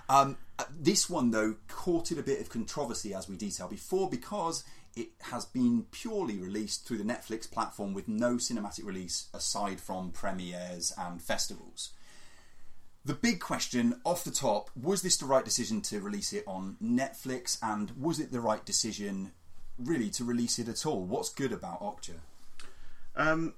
[0.10, 4.64] Um, uh, this one, though, courted a bit of controversy, as we detail before, because
[4.96, 10.12] it has been purely released through the Netflix platform with no cinematic release aside from
[10.12, 11.92] premieres and festivals.
[13.04, 16.78] The big question off the top was this the right decision to release it on
[16.84, 19.32] Netflix, and was it the right decision
[19.80, 21.04] really to release it at all?
[21.04, 22.20] What's good about Okja?
[23.16, 23.56] Um,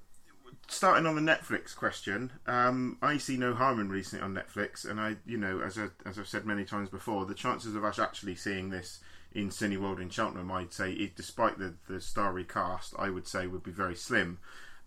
[0.67, 4.89] starting on the Netflix question, um, I see no harm in releasing it on Netflix,
[4.89, 7.83] and I, you know, as I, as I've said many times before, the chances of
[7.83, 9.01] us actually seeing this
[9.33, 13.47] in Cineworld in Cheltenham, I'd say, it, despite the the starry cast, I would say
[13.47, 14.39] would be very slim.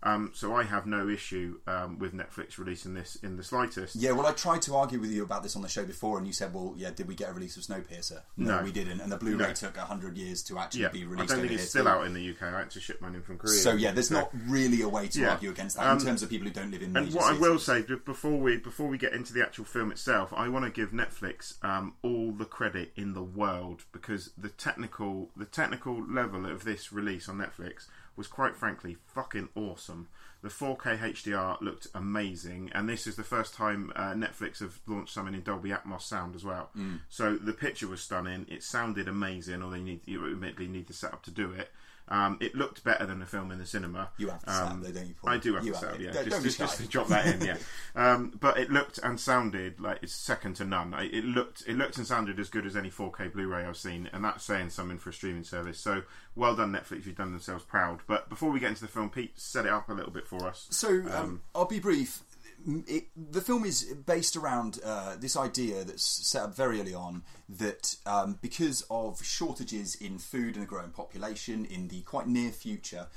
[0.03, 3.95] Um, so I have no issue um, with Netflix releasing this in the slightest.
[3.95, 6.27] Yeah, well, I tried to argue with you about this on the show before, and
[6.27, 8.63] you said, "Well, yeah, did we get a release of Snowpiercer?" No, No.
[8.63, 9.53] we didn't, and the Blu-ray No.
[9.53, 11.29] took hundred years to actually Yeah, be I released.
[11.29, 11.89] don't over think it's still too.
[11.89, 12.43] out in the UK.
[12.43, 13.55] I had to ship mine in from Korea.
[13.57, 15.31] So yeah, there's So- not really a way to Yeah.
[15.31, 16.95] argue against that Um, in terms of people who don't live in.
[16.95, 20.31] And what I will say before we before we get into the actual film itself,
[20.31, 25.31] I want to give Netflix um, all the credit in the world because the technical
[25.35, 30.07] the technical level of this release on Netflix was quite frankly fucking awesome.
[30.41, 35.13] The 4K HDR looked amazing, and this is the first time uh, Netflix have launched
[35.13, 36.69] something in Dolby Atmos sound as well.
[36.77, 36.99] Mm.
[37.09, 38.45] So the picture was stunning.
[38.49, 41.71] It sounded amazing, although you need you admittedly need the setup to do it.
[42.09, 44.09] Um, it looked better than the film in the cinema.
[44.17, 45.13] You have the Um, though, don't you?
[45.21, 45.29] Paul?
[45.31, 46.01] I do have You setup, it.
[46.01, 46.11] yeah.
[46.13, 47.57] Don't, just, just, just to drop that in, yeah.
[47.95, 50.93] Um, but it looked and sounded like it's second to none.
[50.93, 54.09] I- It looked, it looked and sounded as good as any 4K Blu-ray I've seen,
[54.13, 55.79] and that's saying something for a streaming service.
[55.79, 56.03] So
[56.35, 57.05] well done, Netflix.
[57.05, 57.99] You've done themselves proud.
[58.07, 60.47] But before we get into the film, Pete, set it up a little bit for
[60.47, 60.67] us.
[60.69, 62.21] So um, I'll be brief.
[62.67, 67.23] It, the film is based around uh, this idea that's set up very early on
[67.47, 72.51] that um, because of shortages in food and a growing population in the quite near
[72.51, 73.07] future,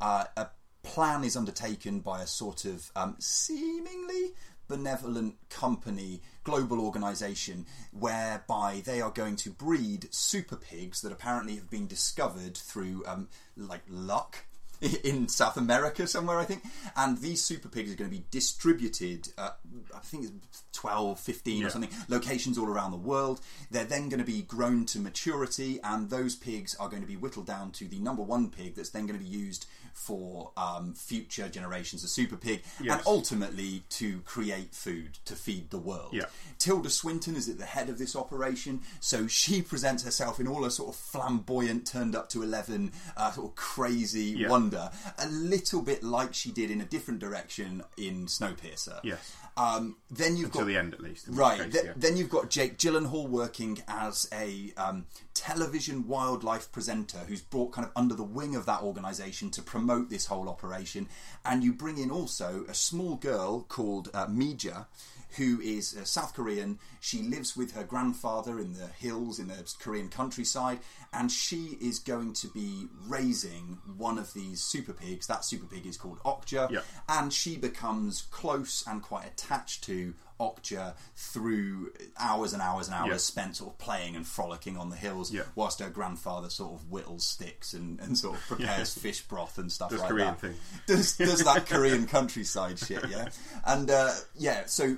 [0.00, 0.48] uh, a
[0.84, 4.32] plan is undertaken by a sort of um, seemingly
[4.68, 11.68] benevolent company, global organisation, whereby they are going to breed super pigs that apparently have
[11.68, 14.44] been discovered through um, like luck
[15.04, 16.62] in South America somewhere, I think.
[16.96, 19.50] And these super pigs are going to be distributed, uh,
[19.94, 21.66] I think it's 12, 15 Yeah.
[21.66, 23.40] or something, locations all around the world.
[23.70, 27.16] They're then going to be grown to maturity, and those pigs are going to be
[27.16, 30.94] whittled down to the number one pig that's then going to be used for um,
[30.94, 32.62] future generations of super pig,
[32.94, 36.10] and ultimately to create food to feed the world.
[36.12, 36.26] Yeah.
[36.58, 40.62] Tilda Swinton is at the head of this operation, so she presents herself in all
[40.64, 44.48] her sort of flamboyant, turned up to 11, uh, sort of crazy Yeah.
[44.70, 49.00] Wonder, a little bit like she did in a different direction in Snowpiercer.
[49.02, 49.36] Yes.
[49.56, 51.26] Um, then you've To got the end, at least.
[51.28, 51.60] Right.
[51.60, 51.92] case, th- yeah.
[51.96, 57.86] Then you've got Jake Gyllenhaal working as a um, television wildlife presenter who's brought kind
[57.86, 61.08] of under the wing of that organisation to promote this whole operation.
[61.44, 64.86] And you bring in also a small girl called uh, Mija.
[65.36, 66.78] Who is uh, South Korean?
[67.00, 70.80] She lives with her grandfather in the hills in the Korean countryside,
[71.12, 75.26] and she is going to be raising one of these super pigs.
[75.26, 76.80] That super pig is called Okja, Yeah.
[77.08, 83.10] and she becomes close and quite attached to Okja through hours and hours and hours
[83.10, 83.16] Yeah.
[83.18, 85.42] spent sort of playing and frolicking on the hills, Yeah.
[85.54, 89.70] whilst her grandfather sort of whittles sticks and, and sort of prepares fish broth and
[89.70, 90.40] stuff Does like Korean that.
[90.40, 90.54] thing.
[90.86, 93.28] Does does that Korean countryside shit, yeah,
[93.66, 94.64] and uh, yeah.
[94.66, 94.96] So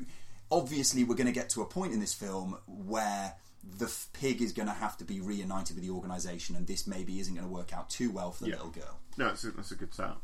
[0.53, 3.35] obviously we're going to get to a point in this film where
[3.79, 6.87] the f- pig is going to have to be reunited with the organisation, and this
[6.87, 8.57] maybe isn't going to work out too well for the Yeah.
[8.57, 8.99] little girl.
[9.17, 10.23] No, that's a, that's a good setup.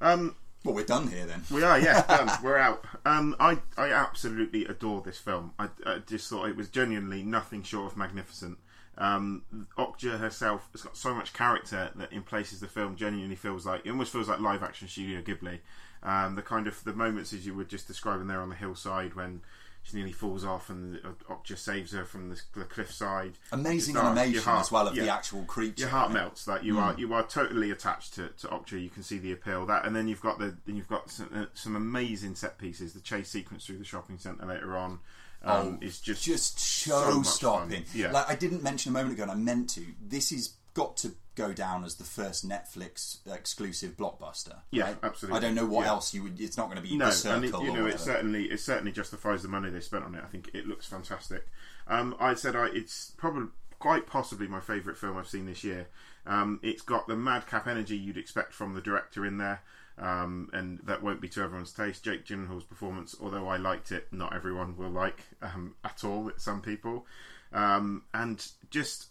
[0.00, 1.42] Um, Well, we're done here then.
[1.50, 2.30] We are, yeah, done.
[2.42, 2.84] We're out.
[3.04, 5.52] Um, I I absolutely adore this film.
[5.58, 8.58] I, I just thought it was genuinely nothing short of magnificent.
[8.98, 9.42] Um,
[9.76, 13.82] Okja herself has got so much character that in places the film genuinely feels like
[13.84, 15.60] it almost feels like live action Studio Ghibli.
[16.02, 19.14] Um, the kind of the moments as you were just describing there on the hillside
[19.14, 19.40] when
[19.86, 23.34] she nearly falls off and Okja saves her from the, the cliffside.
[23.52, 25.82] Amazing Just, uh, animation heart- as well of the actual creature.
[25.82, 26.44] Your heart melts.
[26.44, 28.82] That you are you are totally attached to, to Okja.
[28.82, 31.30] You can see the appeal that, and then you've got the then you've got some,
[31.32, 32.94] uh, some amazing set pieces.
[32.94, 34.98] The chase sequence through the shopping centre later on
[35.44, 37.84] um, is just just show much stopping.
[37.94, 38.10] Yeah.
[38.10, 39.84] Like I didn't mention a moment ago, and I meant to.
[40.04, 44.60] This has got to go down as the first Netflix exclusive blockbuster.
[44.70, 44.96] Yeah, right?
[45.02, 45.38] absolutely.
[45.38, 45.90] I don't know what Yeah.
[45.90, 46.40] else you would.
[46.40, 49.42] It's not going to be no, and it, you know, it certainly it certainly justifies
[49.42, 50.24] the money they spent on it.
[50.24, 51.46] I think it looks fantastic.
[51.86, 55.86] Um, I said I, it's probably quite possibly my favourite film I've seen this year.
[56.26, 59.60] Um, it's got the madcap energy you'd expect from the director in there.
[59.98, 62.04] Um, and that won't be to everyone's taste.
[62.04, 66.30] Jake Gyllenhaal's performance, although I liked it, not everyone will like um, at all.
[66.36, 67.06] Some people,
[67.52, 69.06] um, and just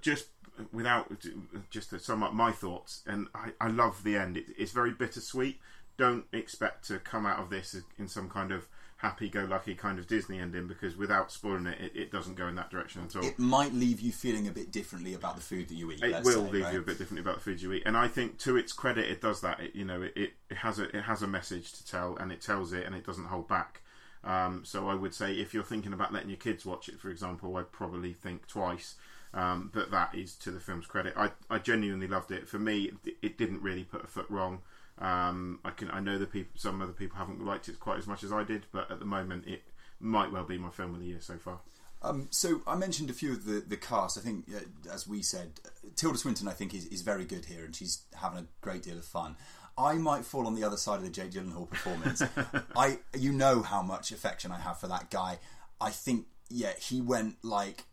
[0.00, 0.28] just
[0.72, 1.12] without
[1.70, 4.36] just to sum up my thoughts, and I, I love the end.
[4.36, 5.58] It, it's very bittersweet.
[5.96, 8.68] Don't expect to come out of this in some kind of
[8.98, 12.68] happy-go-lucky kind of Disney ending because without spoiling it, it, it doesn't go in that
[12.68, 13.24] direction at all.
[13.24, 16.02] it might leave you feeling a bit differently about the food that you eat.
[16.02, 16.74] It will say, leave right?
[16.74, 19.08] you a bit differently about the food you eat, and I think to its credit,
[19.08, 19.60] it does that.
[19.60, 22.32] It, you know, it, it, it has a it has a message to tell, and
[22.32, 23.82] it tells it, and it doesn't hold back.
[24.24, 27.08] Um, so I would say if you're thinking about letting your kids watch it, for
[27.08, 28.96] example, I'd probably think twice.
[29.34, 31.14] Um, but that is to the film's credit.
[31.16, 32.48] I, I genuinely loved it.
[32.48, 34.60] For me, it, didn't really put a foot wrong.
[34.98, 38.06] Um, I can I know that people some other people haven't liked it quite as
[38.06, 39.62] much as I did, but at the moment, it
[40.00, 41.60] might well be my film of the year so far.
[42.00, 44.18] Um, so I mentioned a few of the, the cast.
[44.18, 45.60] I think, uh, as we said,
[45.96, 48.96] Tilda Swinton, I think, is, is very good here, and she's having a great deal
[48.96, 49.36] of fun.
[49.76, 52.22] I might fall on the other side of the Jake Gyllenhaal performance.
[52.76, 55.38] I, you know, how much affection I have for that guy.
[55.80, 57.84] I think, yeah, he went like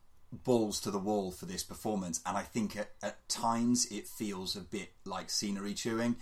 [0.44, 4.56] balls to the wall for this performance, and I think at, at times it feels
[4.56, 6.18] a bit like scenery chewing.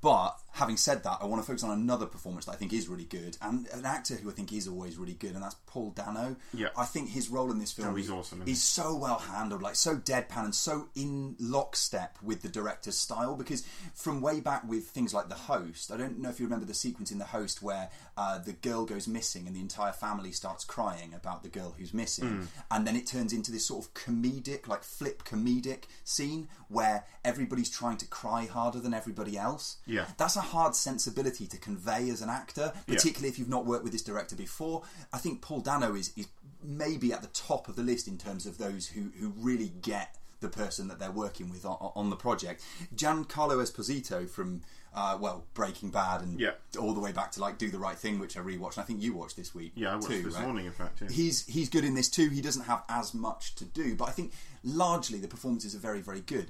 [0.00, 2.88] But having said that, I want to focus on another performance that I think is
[2.88, 5.90] really good, and an actor who I think is always really good, and that's Paul
[5.90, 6.36] Dano.
[6.54, 6.68] Yeah.
[6.76, 9.60] I think his role in this film Oh, he's is- awesome, isn't so well handled,
[9.62, 13.34] like so deadpan and so in lockstep with the director's style.
[13.36, 13.62] Because
[13.94, 16.72] from way back with things like The Host, I don't know if you remember the
[16.74, 20.64] sequence in The Host where uh, the girl goes missing and the entire family starts
[20.64, 22.44] crying about the girl who's missing, Hmm.
[22.70, 27.68] and then it turns into this sort of comedic, like flip comedic scene where everybody's
[27.70, 29.73] trying to cry harder than everybody else.
[29.86, 30.06] Yeah.
[30.16, 32.94] that's a hard sensibility to convey as an actor, Yeah.
[32.94, 34.82] particularly if you've not worked with this director before.
[35.12, 36.26] I think Paul Dano is, is
[36.62, 40.16] maybe at the top of the list in terms of those who, who really get
[40.40, 42.62] the person that they're working with on, on the project.
[42.94, 44.62] Giancarlo Esposito from
[44.94, 46.52] uh, well Breaking Bad and Yeah.
[46.78, 48.74] all the way back to like Do the Right Thing, which I rewatched.
[48.76, 49.72] And I think you watched this week.
[49.74, 50.44] Yeah, I watched too, this right?
[50.44, 51.00] morning, in fact.
[51.02, 51.08] Yeah.
[51.10, 52.28] He's he's good in this too.
[52.28, 54.32] He doesn't have as much to do, but I think
[54.62, 56.46] largely the performances are very very good.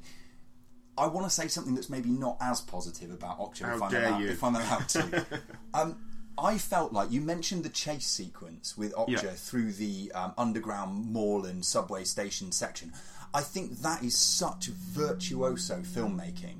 [0.96, 3.90] I want to say something that's maybe not as positive about Okja How if I'm
[3.90, 4.28] dare allowed, you.
[4.28, 5.26] if I'm allowed to.
[5.74, 5.96] um,
[6.38, 9.30] I felt like you mentioned the chase sequence with Okja Yeah.
[9.30, 12.92] through the um, underground mall and subway station section.
[13.33, 16.59] I think that is such virtuoso filmmaking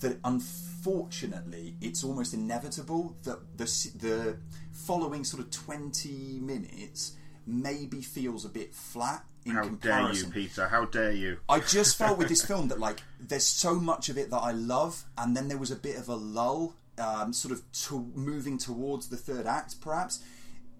[0.00, 4.38] that unfortunately it's almost inevitable that the s- the
[4.72, 7.12] following sort of 20 minutes
[7.46, 10.68] maybe feels a bit flat in How dare you, Peter?
[10.68, 11.38] How dare you?
[11.48, 14.52] I just felt with this film that like there's so much of it that I
[14.52, 18.58] love, and then there was a bit of a lull, um, sort of to moving
[18.58, 20.20] towards the third act, perhaps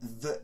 [0.03, 0.43] that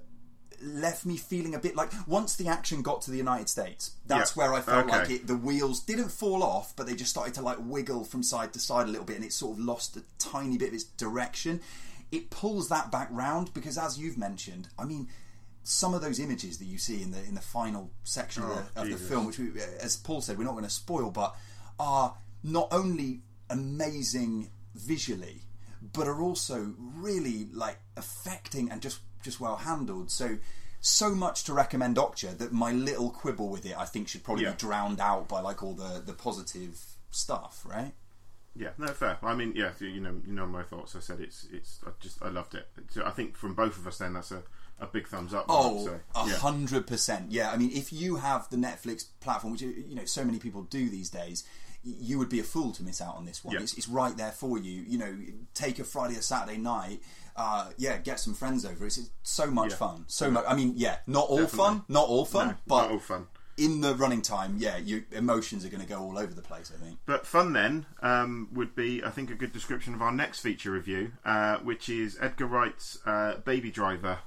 [0.63, 4.35] left me feeling a bit like once the action got to the United States, that's
[4.37, 4.43] Yeah.
[4.45, 4.99] where I felt Okay.
[4.99, 5.27] like it.
[5.27, 8.59] The wheels didn't fall off, but they just started to like wiggle from side to
[8.61, 11.61] side a little bit, and it sort of lost a tiny bit of its direction.
[12.13, 15.09] It pulls that back round because, as you've mentioned, I mean.
[15.67, 18.67] Some of those images that you see in the in the final section of, Oh,
[18.75, 19.51] the, of the film, which, we,
[19.81, 21.35] as Paul said, we're not going to spoil, but
[21.81, 25.43] are not only amazing visually,
[25.93, 30.11] but are also really like affecting and just just well handled.
[30.11, 30.39] So
[30.81, 34.45] so much to recommend Okja that my little quibble with it, I think, should probably
[34.45, 34.51] Yeah.
[34.51, 36.79] be drowned out by like all the the positive
[37.11, 37.95] stuff, right?
[38.57, 39.19] Yeah, no, fair.
[39.23, 40.95] I mean, yeah, you know, you know my thoughts.
[40.95, 41.81] I said it's, it's.
[41.85, 42.69] I just, I loved it.
[42.91, 44.45] So I think from both of us, then that's a,
[44.81, 45.47] a big thumbs up.
[45.49, 46.35] Oh, a yeah.
[46.37, 47.31] hundred percent.
[47.33, 50.63] Yeah, I mean, if you have the Netflix platform, which you know so many people
[50.63, 51.45] do these days,
[51.83, 53.55] you would be a fool to miss out on this one.
[53.55, 53.61] Yeah.
[53.63, 54.83] It's, it's right there for you.
[54.87, 55.17] You know,
[55.55, 57.01] take a Friday or Saturday night.
[57.37, 58.87] Uh, yeah, get some friends over.
[58.87, 59.77] It's, it's so much Yeah.
[59.77, 60.05] fun.
[60.07, 60.45] So much.
[60.47, 61.59] I mean, yeah, not all Definitely.
[61.59, 63.27] fun, not all fun, No, but all fun.
[63.57, 66.73] in the running time, yeah, you emotions are going to go all over the place.
[66.73, 66.99] I think.
[67.07, 70.71] But fun then um, would be, I think, a good description of our next feature
[70.71, 74.21] review, uh, which is Edgar Wright's uh, Baby Driver.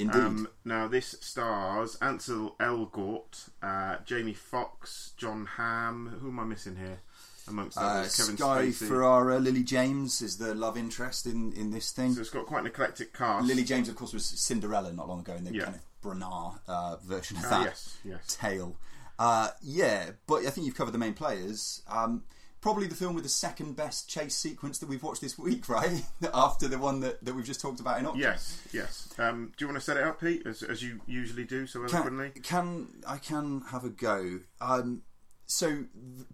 [0.00, 0.16] Indeed.
[0.20, 6.18] Um, now, this stars Ansel Elgort, uh, Jamie Foxx, Jon Hamm.
[6.20, 7.00] Who am I missing here?
[7.48, 8.88] Amongst uh, others, Kevin Sky Spacey.
[8.88, 12.12] Ferrara, Lily James is the love interest in, in this thing.
[12.12, 13.46] So it's got quite an eclectic cast.
[13.46, 15.64] Lily James, of course, was Cinderella not long ago in the Yeah.
[15.64, 18.36] Kenneth Branagh uh, version of Ah, that yes, yes.
[18.38, 18.76] tale.
[19.18, 21.82] Uh, yeah, but I think you've covered the main players.
[21.88, 22.22] Um,
[22.60, 26.02] probably the film with the second best chase sequence that we've watched this week, right?
[26.34, 28.18] After the one that, that we've just talked about in Okja.
[28.18, 29.08] Yes, yes.
[29.18, 31.82] Um, do you want to set it up, Pete, as, as you usually do so
[31.82, 32.30] eloquently?
[32.30, 34.40] Can, can I can have a go?
[34.60, 35.02] Um,
[35.46, 35.84] so,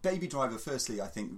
[0.02, 0.58] Baby Driver.
[0.58, 1.30] Firstly, I think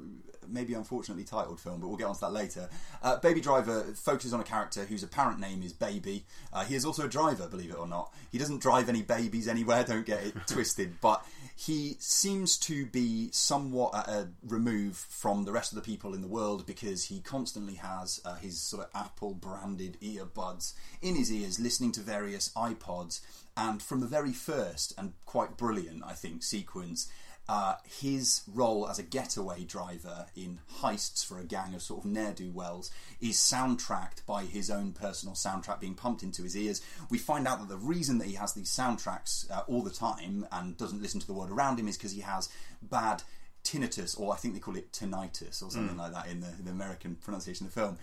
[0.49, 2.69] maybe unfortunately titled film, but we'll get onto that later.
[3.03, 6.25] Uh, Baby Driver focuses on a character whose apparent name is Baby.
[6.53, 8.13] Uh, he is also a driver, believe it or not.
[8.33, 9.85] He doesn't drive any babies anywhere.
[9.87, 11.25] Don't get it twisted, but
[11.59, 16.21] he seems to be somewhat at a remove from the rest of the people in
[16.21, 21.33] the world because he constantly has uh, his sort of Apple branded earbuds in his
[21.33, 23.23] ears, listening to various iPods.
[23.57, 27.09] And from the very first and quite brilliant, I think, sequence,
[27.49, 32.11] uh, his role as a getaway driver in heists for a gang of sort of
[32.11, 32.91] ne'er do wells
[33.21, 36.83] is soundtracked by his own personal soundtrack being pumped into his ears.
[37.09, 40.47] We find out that the reason that he has these soundtracks uh, all the time
[40.51, 42.49] and doesn't listen to the world around him is because he has
[42.83, 43.23] bad
[43.63, 46.71] tinnitus, or I think they call it tinnitus, or something like that in the, the
[46.71, 47.99] American pronunciation of the film.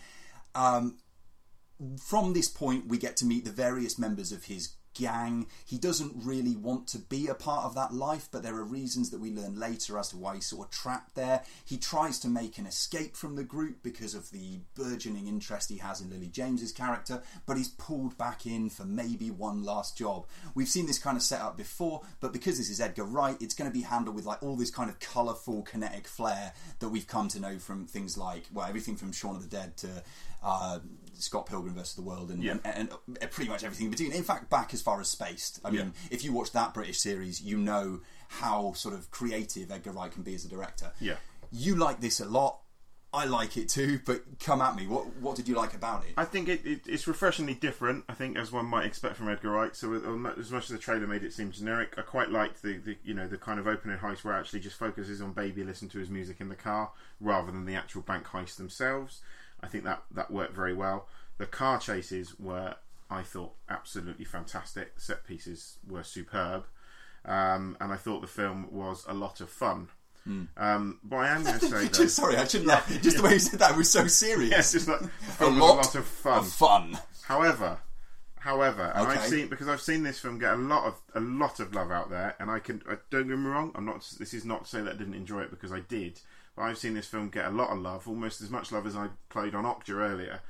[0.56, 0.98] Um,
[2.00, 5.48] from this point, we get to meet the various members of his gang.
[5.66, 9.10] He doesn't really want to be a part of that life, but there are reasons
[9.10, 11.44] that we learn later as to why he's sort of trapped there.
[11.66, 15.78] He tries to make an escape from the group because of the burgeoning interest he
[15.78, 20.26] has in Lily James's character, but he's pulled back in for maybe one last job.
[20.56, 23.56] We've seen this kind of set up before, but because this is Edgar Wright, it's
[23.56, 27.08] going to be handled with like all this kind of colourful kinetic flair that we've
[27.08, 30.04] come to know from things like well, everything from Shaun of the Dead to
[30.44, 30.80] uh,
[31.16, 32.58] Scott Pilgrim versus the World, and, Yeah.
[32.66, 32.90] and,
[33.22, 34.12] and pretty much everything in between.
[34.12, 35.60] In fact, back as far as Spaced.
[35.64, 39.92] I mean, if you watch that British series, you know how sort of creative Edgar
[39.92, 40.92] Wright can be as a director.
[41.00, 41.16] Yeah.
[41.52, 42.60] You like this a lot.
[43.16, 44.88] I like it too, but come at me.
[44.88, 46.16] What what did you like about it?
[46.18, 48.06] I think it, it, it's refreshingly different.
[48.10, 49.76] I think as one might expect from Edgar Wright.
[49.76, 52.78] So uh, as much as the trailer made it seem generic, I quite liked the,
[52.78, 55.64] the you know the kind of opening heist where it actually just focuses on Baby
[55.64, 56.90] listening to his music in the car
[57.22, 59.22] rather than the actual bank heist themselves.
[59.64, 61.08] I think that that worked very well.
[61.38, 62.76] The car chases were,
[63.10, 64.94] I thought, absolutely fantastic.
[64.98, 66.66] Set pieces were superb,
[67.26, 69.90] um, and I thought the film was a lot of fun.
[70.26, 72.88] Um, but I am going to say though, sorry, I shouldn't laugh.
[73.02, 74.52] Just the way you said that was so serious.
[74.52, 75.02] yes, just like
[75.40, 76.40] a was lot, a lot of fun.
[76.40, 76.98] Of fun.
[77.24, 77.80] However,
[78.40, 81.60] however, and I've seen because I've seen this film get a lot of a lot
[81.60, 83.72] of love out there, and I can I, don't get me wrong.
[83.76, 84.08] I'm not.
[84.20, 86.20] This is not to say that I didn't enjoy it because I did,
[86.56, 88.96] but I've seen this film get a lot of love, almost as much love as
[88.96, 90.42] I played on Okja earlier.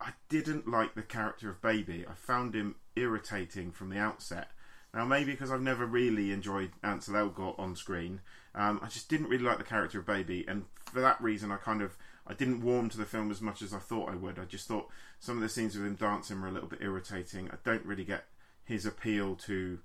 [0.00, 2.04] I didn't like the character of Baby.
[2.08, 4.50] I found him irritating from the outset.
[4.92, 8.20] Now, maybe because I've never really enjoyed Ansel Elgort on screen,
[8.54, 11.56] um, I just didn't really like the character of Baby, and for that reason, I
[11.56, 11.96] kind of
[12.26, 14.38] I didn't warm to the film as much as I thought I would.
[14.38, 14.88] I just thought
[15.20, 17.48] some of the scenes with him dancing were a little bit irritating.
[17.50, 18.24] I don't really get
[18.64, 19.78] his appeal to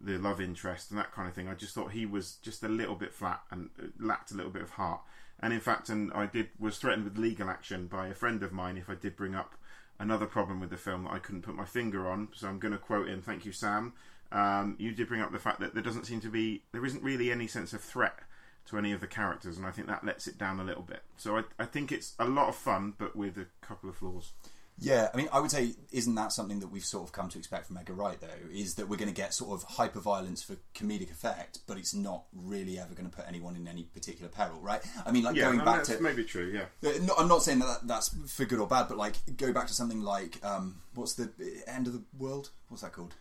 [0.00, 1.48] the love interest and that kind of thing.
[1.48, 4.62] I just thought he was just a little bit flat and lacked a little bit
[4.62, 5.00] of heart.
[5.40, 8.52] And in fact, and I did was threatened with legal action by a friend of
[8.52, 9.54] mine if I did bring up
[9.98, 12.28] another problem with the film that I couldn't put my finger on.
[12.34, 13.22] So I'm going to quote him.
[13.22, 13.92] Thank you, Sam.
[14.30, 17.02] Um, you did bring up the fact that there doesn't seem to be there isn't
[17.02, 18.18] really any sense of threat
[18.66, 21.02] to any of the characters, and I think that lets it down a little bit.
[21.16, 24.32] So I, I think it's a lot of fun, but with a couple of flaws.
[24.80, 27.38] Yeah, I mean, I would say, isn't that something that we've sort of come to
[27.38, 28.28] expect from Edgar Wright, though?
[28.52, 31.94] Is that we're going to get sort of hyper violence for comedic effect, but it's
[31.94, 34.80] not really ever going to put anyone in any particular peril, right?
[35.04, 36.00] I mean, like Yeah, going no, back that's to.
[36.02, 36.52] maybe true.
[36.54, 39.52] Yeah, Uh, no, I'm not saying that that's for good or bad, but like go
[39.52, 41.30] back to something like um, what's the
[41.66, 42.50] end of the world?
[42.68, 43.14] What's that called?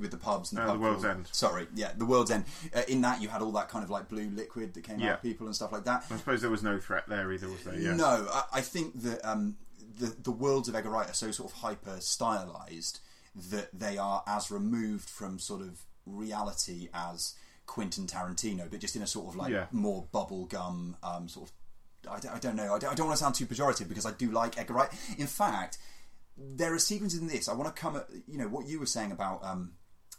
[0.00, 1.04] With the pubs and the, Uh, pub The World's.
[1.04, 1.28] End.
[1.32, 2.44] Sorry, yeah, the world's end.
[2.76, 5.10] Uh, in that, you had all that kind of like blue liquid that came Yeah.
[5.12, 6.04] out of people and stuff like that.
[6.10, 7.78] I suppose there was no threat there either, was there?
[7.78, 7.94] Yeah.
[7.94, 9.56] No, I, I think that um,
[9.98, 13.00] the the worlds of Edgar Wright are so sort of hyper stylized
[13.50, 17.34] that they are as removed from sort of reality as
[17.66, 19.66] Quentin Tarantino, but just in a sort of like Yeah.
[19.72, 21.54] more bubblegum um, sort of.
[22.10, 22.74] I don't, I don't know.
[22.74, 24.88] I don't, I don't want to sound too pejorative because I do like Edgar Wright.
[25.18, 25.78] In fact,
[26.36, 27.48] there are sequences in this.
[27.48, 29.72] I want to come at you know what you were saying about um,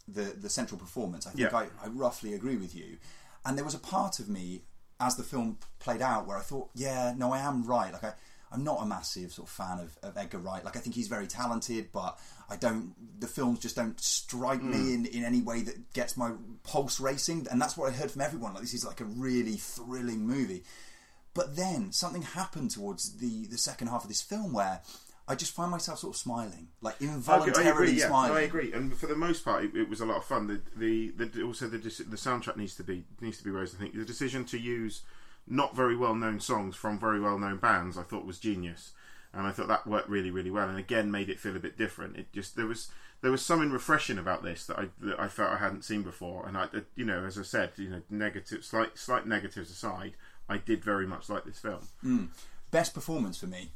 [0.08, 1.26] the the central performance.
[1.26, 1.58] I think Yeah.
[1.58, 2.98] I, I roughly agree with you.
[3.46, 4.64] And there was a part of me
[5.00, 7.94] as the film played out where I thought, yeah, no, I am right.
[7.94, 8.14] Like I,
[8.52, 10.64] I'm not a massive sort of fan of, of Edgar Wright.
[10.64, 12.20] Like I think he's very talented, but
[12.50, 12.94] I don't.
[13.20, 14.94] The films just don't strike me hmm.
[14.94, 16.32] in, in any way that gets my
[16.64, 18.54] pulse racing, and that's what I heard from everyone.
[18.54, 20.64] Like this is like a really thrilling movie.
[21.34, 24.82] But then something happened towards the the second half of this film where
[25.30, 28.36] I just find myself sort of smiling, like I involuntarily agree, yeah, smiling.
[28.36, 30.48] I agree, and for the most part, it, it was a lot of fun.
[30.48, 33.76] The, the, the also the the soundtrack needs to be needs to be raised.
[33.76, 35.04] I think the decision to use
[35.50, 38.92] not very well known songs from very well known bands, I thought was genius,
[39.34, 41.78] and I thought that worked really really well, and again made it feel a bit
[41.78, 42.18] different.
[42.18, 42.90] It just there was
[43.22, 46.48] there was something refreshing about this that I that I felt I hadn't seen before,
[46.48, 50.14] and I uh, you know as I said, you know negative slight slight negatives aside,
[50.48, 51.88] I did very much like this film.
[52.02, 52.26] Hmm.
[52.72, 53.72] Best performance for me.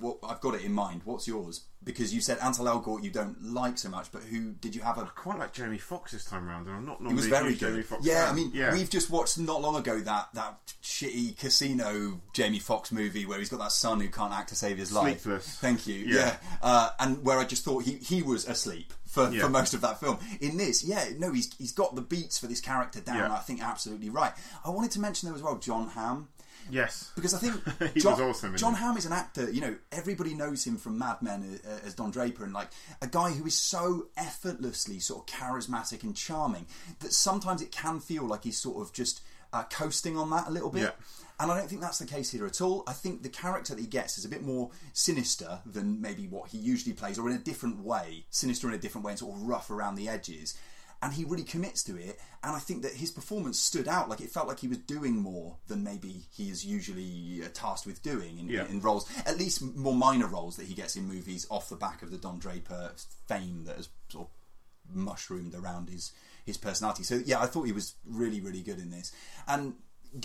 [0.00, 1.02] What I've got it in mind.
[1.04, 1.64] What's yours?
[1.84, 4.98] Because you said Ansel Elgort you don't like so much, but who did you have
[4.98, 5.02] a?
[5.02, 7.50] I quite like Jamie Foxx this time around, and I'm not He normally was very
[7.54, 7.58] good.
[7.70, 8.32] Jamie Foxx yeah, fan.
[8.32, 8.72] I mean, yeah.
[8.72, 13.48] we've just watched not long ago that that shitty casino Jamie Foxx movie where he's
[13.48, 15.20] got that son who can't act to save his life.
[15.22, 15.46] Sleepless.
[15.58, 15.94] Thank you.
[16.06, 16.16] Yeah.
[16.16, 18.92] Yeah, Uh, and where I just thought he he was asleep.
[19.06, 19.42] For, Yeah.
[19.44, 22.48] for most of that film, in this, yeah, no, he's he's got the beats for
[22.48, 23.30] this character down.
[23.30, 24.32] I think absolutely right.
[24.62, 26.28] I wanted to mention though as well, Jon Hamm,
[26.70, 27.54] yes, because I think
[27.94, 28.74] He Jon, was awesome, Jon?
[28.74, 29.50] Hamm is an actor.
[29.50, 32.68] You know, everybody knows him from Mad Men uh, as Don Draper, and like
[33.02, 36.66] a guy who is so effortlessly sort of charismatic and charming
[37.00, 39.20] that sometimes it can feel like he's sort of just
[39.52, 40.82] uh, coasting on that a little bit.
[40.82, 40.90] Yeah.
[41.38, 42.82] And I don't think that's the case here at all.
[42.86, 46.48] I think the character that he gets is a bit more sinister than maybe what
[46.48, 49.36] he usually plays, or in a different way, sinister in a different way, and sort
[49.36, 50.58] of rough around the edges.
[51.02, 54.08] And he really commits to it, and I think that his performance stood out.
[54.08, 57.84] Like it felt like he was doing more than maybe he is usually uh, tasked
[57.86, 58.66] with doing in, Yeah.
[58.66, 62.02] in roles, at least more minor roles that he gets in movies off the back
[62.02, 62.92] of the Don Draper
[63.28, 66.12] fame that has sort of mushroomed around his
[66.46, 67.02] his personality.
[67.02, 69.12] So yeah, I thought he was really really good in this.
[69.46, 69.74] And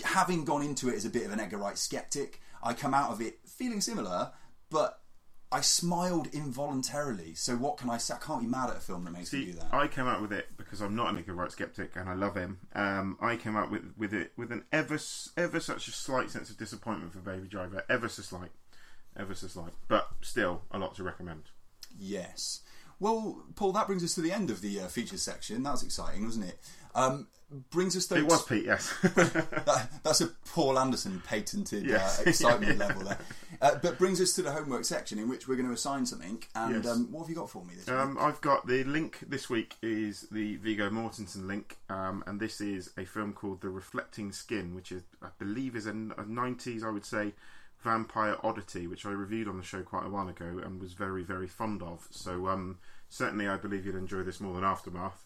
[0.04, 3.10] having gone into it as a bit of an Edgar Wright skeptic, I come out
[3.10, 4.32] of it feeling similar,
[4.70, 5.01] but
[5.52, 7.34] I smiled involuntarily.
[7.34, 8.14] So what can I say?
[8.14, 9.72] I can't be mad at a film that makes me do that.
[9.72, 12.34] I came out with it because I'm not an Edgar Wright skeptic and I love
[12.34, 12.58] him.
[12.74, 14.98] Um, I came out with, with it with an ever
[15.36, 18.50] ever such a slight sense of disappointment for Baby Driver, ever so slight,
[19.16, 21.42] ever so slight, but still a lot to recommend.
[21.98, 22.62] Yes.
[23.02, 25.60] Well, Paul, that brings us to the end of the uh, features section.
[25.64, 26.58] That was exciting, wasn't it?
[26.94, 27.26] Um,
[27.70, 28.14] brings us though.
[28.14, 28.94] It was Pete, yes.
[29.02, 32.20] that, that's a Paul Anderson patented Yes.
[32.20, 32.86] uh, excitement Yeah.
[32.86, 33.18] level there.
[33.60, 36.44] Uh, but brings us to the homework section in which we're going to assign something.
[36.54, 36.86] And Yes.
[36.92, 38.22] um, what have you got for me this Um, week?
[38.24, 42.90] I've got the link this week is the Viggo Mortensen link, um, and this is
[42.96, 46.90] a film called The Reflecting Skin, which is I believe is a, a 90s, I
[46.90, 47.32] would say,
[47.82, 51.24] vampire oddity, which I reviewed on the show quite a while ago and was very
[51.24, 52.06] very fond of.
[52.12, 52.78] So um,
[53.12, 55.24] certainly, I believe you'd enjoy this more than Aftermath.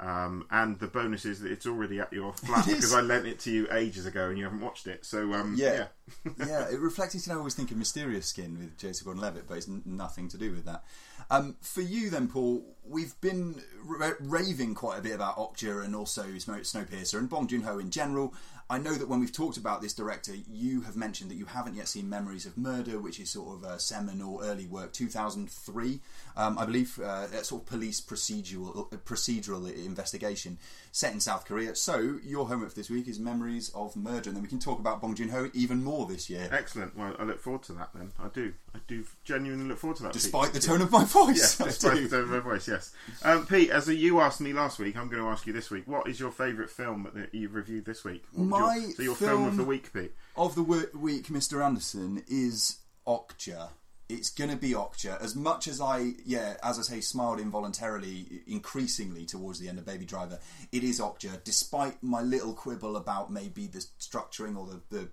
[0.00, 2.74] Um, and the bonus is that it's already at your flat Mm-hmm.
[2.74, 2.94] Because.
[2.94, 5.04] I lent it to you ages ago and you haven't watched it.
[5.06, 5.86] So um, Yeah.
[6.26, 6.32] yeah.
[6.46, 7.34] yeah, it reflecting skin.
[7.34, 10.50] I always think of Mysterious Skin with Jason Gordon-Levitt, but it's n- nothing to do
[10.50, 10.82] with that.
[11.30, 15.94] Um, for you then, Paul, we've been ra- raving quite a bit about Okja and
[15.94, 18.34] also Snowpiercer and Bong Joon-ho in general.
[18.72, 21.74] I know that when we've talked about this director, you have mentioned that you haven't
[21.74, 26.00] yet seen Memories of Murder, which is sort of a seminal early work, 2003,
[26.38, 30.56] um, I believe, uh, sort of police procedural procedural investigation
[30.94, 31.74] set in South Korea.
[31.74, 34.78] So your homework for this week is Memories of Murder, and then we can talk
[34.78, 36.48] about Bong Joon-ho even more this year.
[36.52, 36.96] Excellent.
[36.96, 37.88] Well, I look forward to that.
[37.94, 38.52] Then I do.
[38.74, 40.12] I do genuinely look forward to that.
[40.12, 40.22] Pete.
[40.22, 42.92] Despite the tone of my voice, Yes, despite the tone of my voice, yes.
[43.22, 45.84] Um, Pete, as you asked me last week, I'm going to ask you this week.
[45.88, 48.24] What is your favourite film that you've reviewed this week?
[48.32, 50.12] What My your, so your film of the week, Pete.
[50.36, 51.64] of the week, Mr.
[51.64, 53.70] Anderson, is Okja.
[54.14, 55.20] It's gonna be Okja.
[55.22, 59.86] As much as I, yeah, as I say, smiled involuntarily, increasingly towards the end of
[59.86, 60.38] Baby Driver,
[60.70, 61.42] it is Okja.
[61.44, 65.08] Despite my little quibble about maybe the structuring or the, the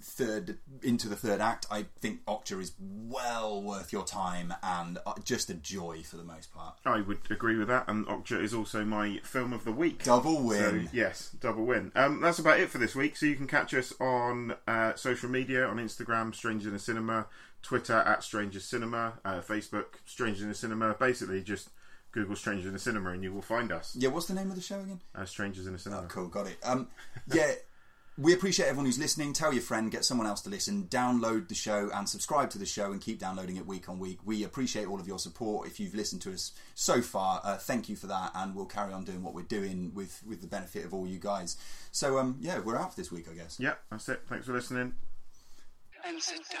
[0.00, 5.14] third into the third act, I think Okja is well worth your time and uh,
[5.24, 6.76] just a joy for the most part.
[6.84, 10.04] I would agree with that, and Okja is also my film of the week.
[10.04, 10.42] Double So,
[10.72, 10.90] win.
[10.92, 11.90] yes, double win.
[11.96, 13.16] Um, that's about it for this week.
[13.16, 17.26] So you can catch us on uh, social media on Instagram, Strangers in a Cinema,
[17.64, 20.94] Twitter at Strangers Cinema, uh, Facebook, Strangers in a Cinema.
[20.94, 21.70] Basically, just
[22.12, 23.96] Google Strangers in a Cinema and you will find us.
[23.98, 25.00] Yeah, what's the name of the show again?
[25.14, 26.02] Uh, Strangers in a Cinema.
[26.02, 26.58] Oh, cool, got it.
[26.62, 26.88] Um,
[27.32, 27.52] yeah,
[28.18, 29.32] we appreciate everyone who's listening.
[29.32, 32.66] Tell your friend, get someone else to listen, download the show, and subscribe to the
[32.66, 34.18] show, and keep downloading it week on week.
[34.24, 35.66] We appreciate all of your support.
[35.66, 38.92] If you've listened to us so far, uh, thank you for that, and we'll carry
[38.92, 41.56] on doing what we're doing with with the benefit of all you guys.
[41.90, 43.58] So, um, yeah, we're out for this week, I guess.
[43.58, 44.20] Yeah, that's it.
[44.28, 44.92] Thanks for listening.
[46.06, 46.60] and sit down.